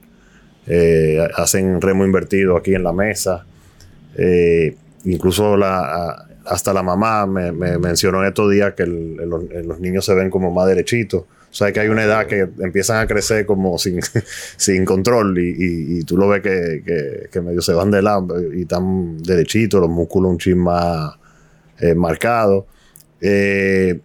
[1.35, 3.45] hacen remo invertido aquí en la mesa,
[5.03, 10.13] incluso la, hasta la mamá me, me mencionó en estos días que los, niños se
[10.13, 11.21] ven como más derechitos.
[11.21, 14.01] O sea, que hay una edad que empiezan a crecer como sin,
[14.85, 19.89] control y, tú lo ves que, medio se van de lado y están derechitos, los
[19.89, 21.13] músculos un chin más
[21.79, 22.65] eh, marcados.
[23.21, 23.99] Eh,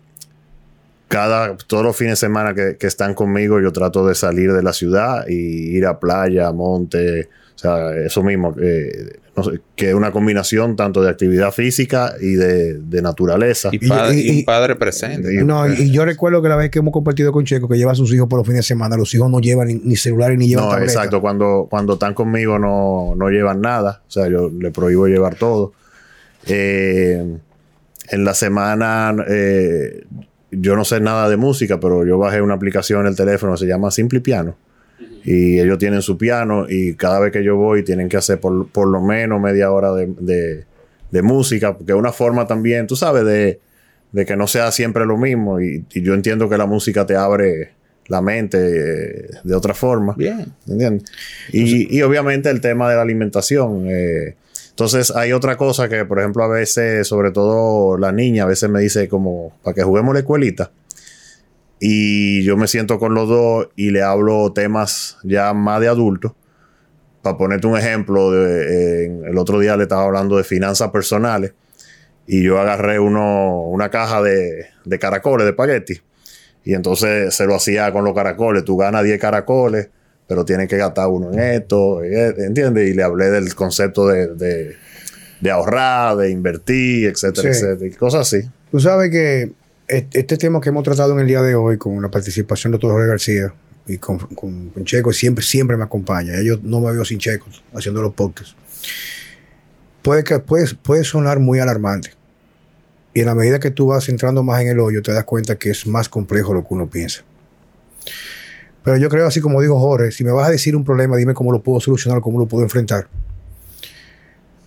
[1.08, 4.62] cada, todos los fines de semana que, que están conmigo, yo trato de salir de
[4.62, 9.88] la ciudad y ir a playa, monte, o sea, eso mismo, eh, no sé, que
[9.90, 13.68] es una combinación tanto de actividad física y de, de naturaleza.
[13.72, 15.34] Y, Y- padre, y- y un y- padre presente.
[15.34, 17.76] y- no, y, y yo recuerdo que la vez que hemos compartido con Checo, que
[17.76, 19.96] lleva a sus hijos por los fines de semana, los hijos no llevan ni, ni
[19.96, 20.92] celulares ni llevan No, tableta.
[20.92, 21.20] exacto.
[21.20, 24.02] Cuando, cuando están conmigo no, no llevan nada.
[24.08, 25.72] O sea, yo le prohíbo llevar todo.
[26.46, 27.24] Eh,
[28.08, 30.04] en la semana, eh,
[30.50, 33.66] yo no sé nada de música, pero yo bajé una aplicación en el teléfono, se
[33.66, 34.56] llama Simple Piano.
[35.24, 38.68] Y ellos tienen su piano y cada vez que yo voy tienen que hacer por,
[38.68, 40.64] por lo menos media hora de, de-
[41.10, 43.58] de música, porque es una forma también, tú sabes, de,
[44.12, 45.60] de que no sea siempre lo mismo.
[45.60, 47.70] Y, y yo entiendo que la música te abre
[48.06, 50.14] la mente eh, de otra forma.
[50.16, 50.46] Bien.
[50.68, 51.10] ¿Entiendes?
[51.52, 53.86] Y, y obviamente el tema de la alimentación.
[53.88, 54.36] eh,
[54.70, 58.70] entonces hay otra cosa que, por ejemplo, a veces, sobre todo la niña, a veces
[58.70, 60.70] me dice como, para que juguemos la escuelita.
[61.80, 66.32] Y yo me siento con los dos y le hablo temas ya más de adultos.
[67.22, 71.52] Para ponerte un ejemplo, de, eh, el otro día le estaba hablando de finanzas personales
[72.26, 76.00] y yo agarré uno, una caja de, de caracoles, de espagueti.
[76.64, 78.64] Y entonces se lo hacía con los caracoles.
[78.64, 79.88] Tú ganas 10 caracoles,
[80.26, 82.90] pero tienes que gastar uno en esto, en e- ¿entiendes?
[82.90, 84.76] Y le hablé del concepto de, de,
[85.40, 87.64] de ahorrar, de invertir, etcétera, Sí.
[87.64, 87.90] etcétera.
[87.90, 88.48] y Cosas así.
[88.70, 89.50] Tú sabes que
[89.90, 92.92] este tema que hemos tratado en el día de hoy con la participación de Dr.
[92.92, 93.52] Jorge García
[93.86, 96.34] y con, con- Checo siempre, siempre me acompaña.
[96.38, 98.54] Ellos no me veo sin Checo haciendo los podcasts.
[100.02, 102.10] Puede, sonar muy alarmante.
[103.12, 105.56] Y en la medida que tú vas entrando más en el hoyo, te das cuenta
[105.56, 107.22] que es más complejo lo que uno piensa.
[108.84, 111.34] Pero yo creo, así como dijo Jorge, si me vas a decir un problema, dime
[111.34, 113.08] cómo lo puedo solucionar, cómo lo puedo enfrentar.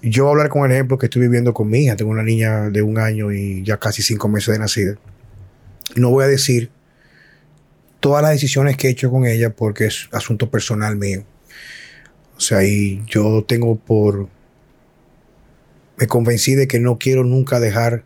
[0.02, 1.96] Yo voy a hablar con el ejemplo que estoy viviendo con mi hija.
[1.96, 4.96] Tengo una niña de un año y ya casi cinco meses de nacida.
[5.96, 6.72] No voy a decir
[8.00, 11.24] todas las decisiones que he hecho con ella porque es asunto personal mío.
[12.38, 14.28] O sea, y yo tengo por...
[15.98, 18.04] Me convencí de que no quiero nunca dejar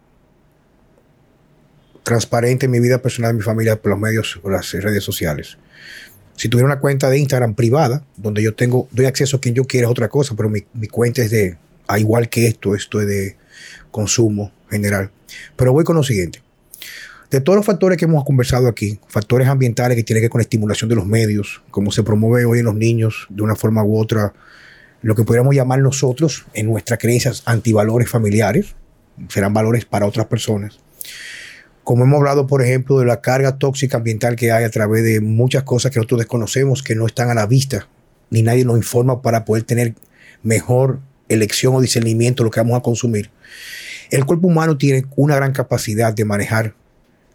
[2.04, 5.58] transparente mi vida personal mi familia por los medios o las redes sociales.
[6.36, 9.66] Si tuviera una cuenta de Instagram privada, donde yo tengo, doy acceso a quien yo
[9.66, 11.58] quiera, es otra cosa, pero mi, mi cuenta es de,
[11.88, 13.36] a igual que esto, esto es de
[13.90, 15.12] consumo general.
[15.56, 16.42] Pero voy con lo siguiente.
[17.30, 20.40] De todos los factores que hemos conversado aquí, factores ambientales que tienen que ver con
[20.40, 23.84] la estimulación de los medios, cómo se promueve hoy en los niños de una forma
[23.84, 24.34] u otra,
[25.02, 28.76] lo que podríamos llamar nosotros en nuestras creencias antivalores familiares,
[29.28, 30.80] serán valores para otras personas.
[31.84, 35.20] Como hemos hablado, por ejemplo, de la carga tóxica ambiental que hay a través de
[35.20, 37.90] muchas cosas que nosotros desconocemos, que no están a la vista,
[38.30, 39.96] ni nadie nos informa para poder tener
[40.44, 43.32] mejor elección o discernimiento de lo que vamos a consumir.
[44.12, 46.74] El cuerpo humano tiene una gran capacidad de manejar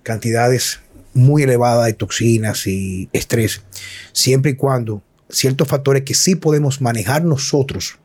[0.03, 0.81] cantidades
[1.15, 3.63] muy elevadas de toxinas y estrés,
[4.13, 7.99] siempre y cuando ciertos factores que sí podemos manejar nosotros,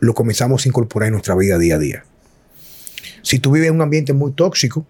[0.00, 2.04] lo comenzamos a incorporar en nuestra vida día a día.
[3.22, 4.86] Si tú vives en un ambiente muy tóxico,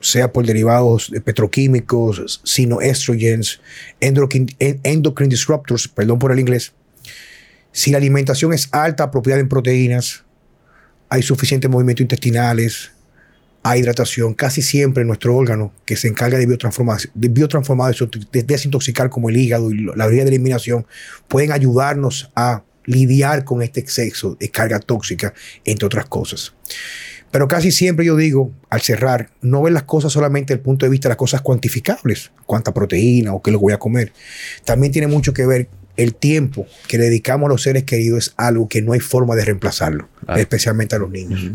[0.00, 3.60] sea por derivados de petroquímicos, sinoestrogens,
[4.00, 6.72] endocrine, endocrine disruptors, perdón por el inglés,
[7.70, 10.24] si la alimentación es alta, apropiada en proteínas,
[11.08, 12.92] hay suficientes movimientos intestinales,
[13.64, 17.94] hay hidratación, casi siempre nuestro órgano que se encarga de biotransformar, de biotransformar,
[18.32, 20.86] de desintoxicar como el hígado y la vía de eliminación,
[21.28, 25.32] pueden ayudarnos a lidiar con este exceso de carga tóxica,
[25.64, 26.52] entre otras cosas.
[27.30, 30.84] Pero casi siempre yo digo, al cerrar, no ver las cosas solamente desde el punto
[30.84, 34.12] de vista de las cosas cuantificables, cuánta proteína o qué lo voy a comer.
[34.64, 38.34] También tiene mucho que ver el tiempo que le dedicamos a los seres queridos es
[38.36, 40.40] algo que no hay forma de reemplazarlo, Ah.
[40.40, 41.52] especialmente a los niños.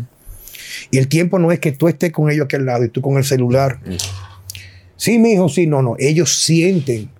[0.90, 3.00] Y el tiempo no es que tú estés con ellos aquí al lado y tú
[3.00, 3.80] con el celular.
[4.96, 5.96] Sí, mi hijo, sí, no, no.
[5.98, 7.10] Ellos sienten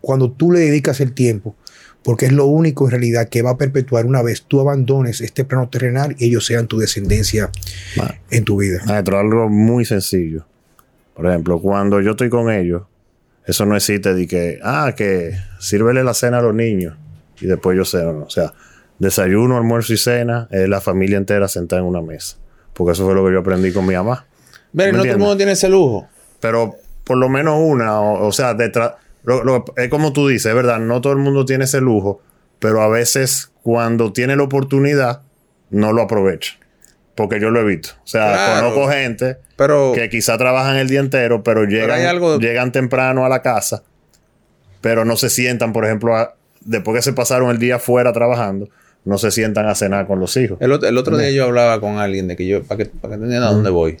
[0.00, 1.54] cuando tú le dedicas el tiempo,
[2.02, 5.44] porque es lo único en realidad que va a perpetuar una vez tú abandones este
[5.44, 7.50] plano terrenal y ellos sean tu descendencia
[8.30, 8.80] en tu vida.
[8.86, 10.46] Maestro, algo muy sencillo.
[11.14, 12.82] Por ejemplo, cuando yo estoy con ellos,
[13.44, 16.96] eso no existe de que, ah, que sírvele la cena a los niños
[17.40, 18.24] y después yo ceno.
[18.24, 18.52] O sea,
[18.98, 22.36] desayuno, almuerzo y cena es la familia entera sentada en una mesa.
[22.78, 24.24] Porque eso fue lo que yo aprendí con mi mamá.
[24.72, 26.08] ¿Me no todo el mundo tiene ese lujo.
[26.40, 28.92] Pero por lo menos una, o, o sea, detrás,
[29.24, 32.22] lo- lo- es como tú dices, es verdad, no todo el mundo tiene ese lujo,
[32.60, 35.20] pero a veces cuando tiene la oportunidad,
[35.70, 36.54] no lo aprovecha.
[37.14, 37.90] Porque yo lo he visto.
[38.04, 38.70] O sea, Claro.
[38.70, 43.28] conozco gente Pero que quizá trabajan el día entero, pero llegan, algo- llegan temprano a
[43.28, 43.82] la casa,
[44.80, 48.68] pero no se sientan, por ejemplo, a- después que se pasaron el día fuera trabajando,
[49.04, 50.58] no se sientan a cenar con los hijos.
[50.60, 53.22] el, el otro día yo hablaba con alguien de que yo, para que, para que
[53.22, 53.96] entiendan a dónde voy.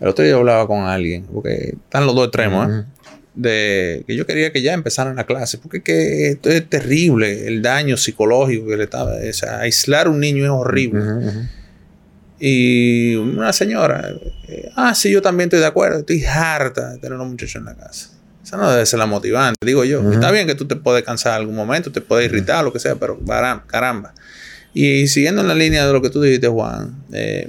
[0.00, 2.84] El otro día yo hablaba con alguien, porque están los dos extremos, ¿eh?
[3.34, 7.62] De que yo quería que ya empezaran la clase, porque que esto es terrible, el
[7.62, 9.12] daño psicológico que le estaba.
[9.14, 11.02] O sea, aislar a un niño es horrible.
[12.38, 14.10] Y una señora,
[14.48, 17.58] eh, ah, sí, yo también estoy de acuerdo, estoy harta de tener a un muchacho
[17.58, 18.10] en la casa.
[18.44, 20.00] Esa no debe ser la motivante, digo yo.
[20.12, 22.78] Está bien que tú te puedes cansar en algún momento, te puedes irritar, lo que
[22.80, 24.14] sea, pero caram- caramba.
[24.74, 27.48] Y siguiendo en la línea de lo que tú dijiste, Juan, eh,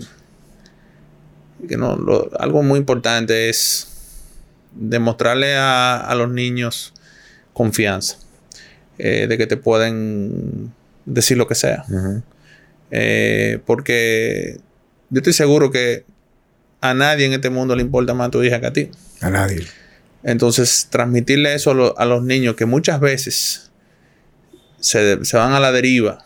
[1.68, 3.88] que no, lo- algo muy importante es
[4.76, 6.94] demostrarle a, a los niños
[7.54, 8.18] confianza,
[8.98, 10.72] eh, de que te pueden
[11.06, 11.86] decir lo que sea.
[12.92, 14.58] Eh, porque
[15.10, 16.06] yo estoy seguro que
[16.82, 18.92] a nadie en este mundo le importa más tu hija que a ti.
[19.22, 19.64] A nadie.
[20.24, 23.72] Entonces, transmitirle eso a, lo- a los niños que muchas veces
[24.80, 26.26] se, se van a la deriva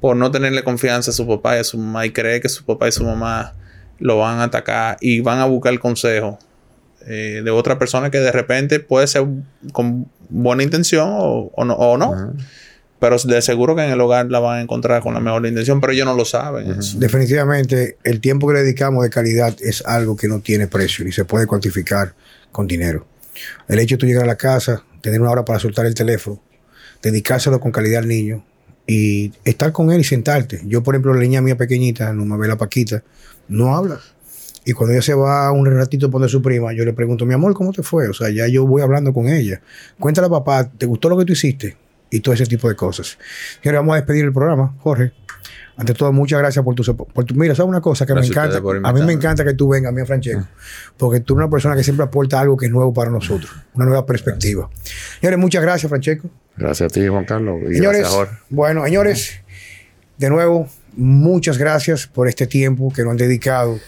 [0.00, 2.64] por no tenerle confianza a su papá y a su mamá y creer que su
[2.64, 3.54] papá y su mamá
[3.98, 6.38] lo van a atacar y van a buscar el consejo
[7.06, 9.24] eh, de otra persona que de repente puede ser
[9.72, 11.74] con buena intención o, o no.
[11.74, 12.10] o no.
[12.10, 12.32] Ujú.
[12.98, 15.80] Pero de seguro que en el hogar la van a encontrar con la mejor intención,
[15.82, 16.78] pero ellos no lo saben.
[16.78, 16.98] eso.
[16.98, 21.12] Definitivamente, el tiempo que le dedicamos de calidad es algo que no tiene precio ni
[21.12, 22.14] se puede cuantificar
[22.56, 23.06] con dinero.
[23.68, 26.40] El hecho de tú llegar a la casa, tener una hora para soltar el teléfono,
[27.02, 28.42] dedicárselo con calidad al niño,
[28.86, 30.62] y estar con él y sentarte.
[30.64, 33.02] Yo, por ejemplo, la niña mía pequeñita, no me ve la Paquita,
[33.48, 34.00] no habla.
[34.64, 37.34] Y cuando ella se va un ratito a poner su prima, yo le pregunto, mi
[37.34, 38.08] amor, ¿cómo te fue?
[38.08, 39.60] O sea, ya yo voy hablando con ella.
[39.98, 41.76] Cuéntale a papá, ¿te gustó lo que tú hiciste?
[42.10, 43.18] Y todo ese tipo de cosas.
[43.62, 45.12] Y ahora vamos a despedir el programa, Jorge.
[45.78, 48.40] Ante todo, muchas gracias por tu, por tu mira, ¿sabes una cosa que Gracias me
[48.40, 48.88] a encanta?
[48.88, 50.46] A mí me encanta que tú vengas, mía Francesco,
[50.96, 53.84] porque tú eres una persona que siempre aporta algo que es nuevo para nosotros, una
[53.84, 54.70] nueva perspectiva.
[55.20, 56.30] Señores, muchas gracias, Francesco.
[56.56, 57.60] Gracias a ti, Juan Carlos.
[57.70, 58.36] Y Señores, gracias, Jorge.
[58.48, 59.40] bueno, señores,
[60.16, 60.66] de nuevo,
[60.96, 63.78] muchas gracias por este tiempo que nos han dedicado.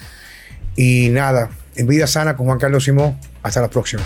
[0.76, 3.18] Y nada, en vida sana con Juan Carlos Simón.
[3.42, 4.02] Hasta la próxima.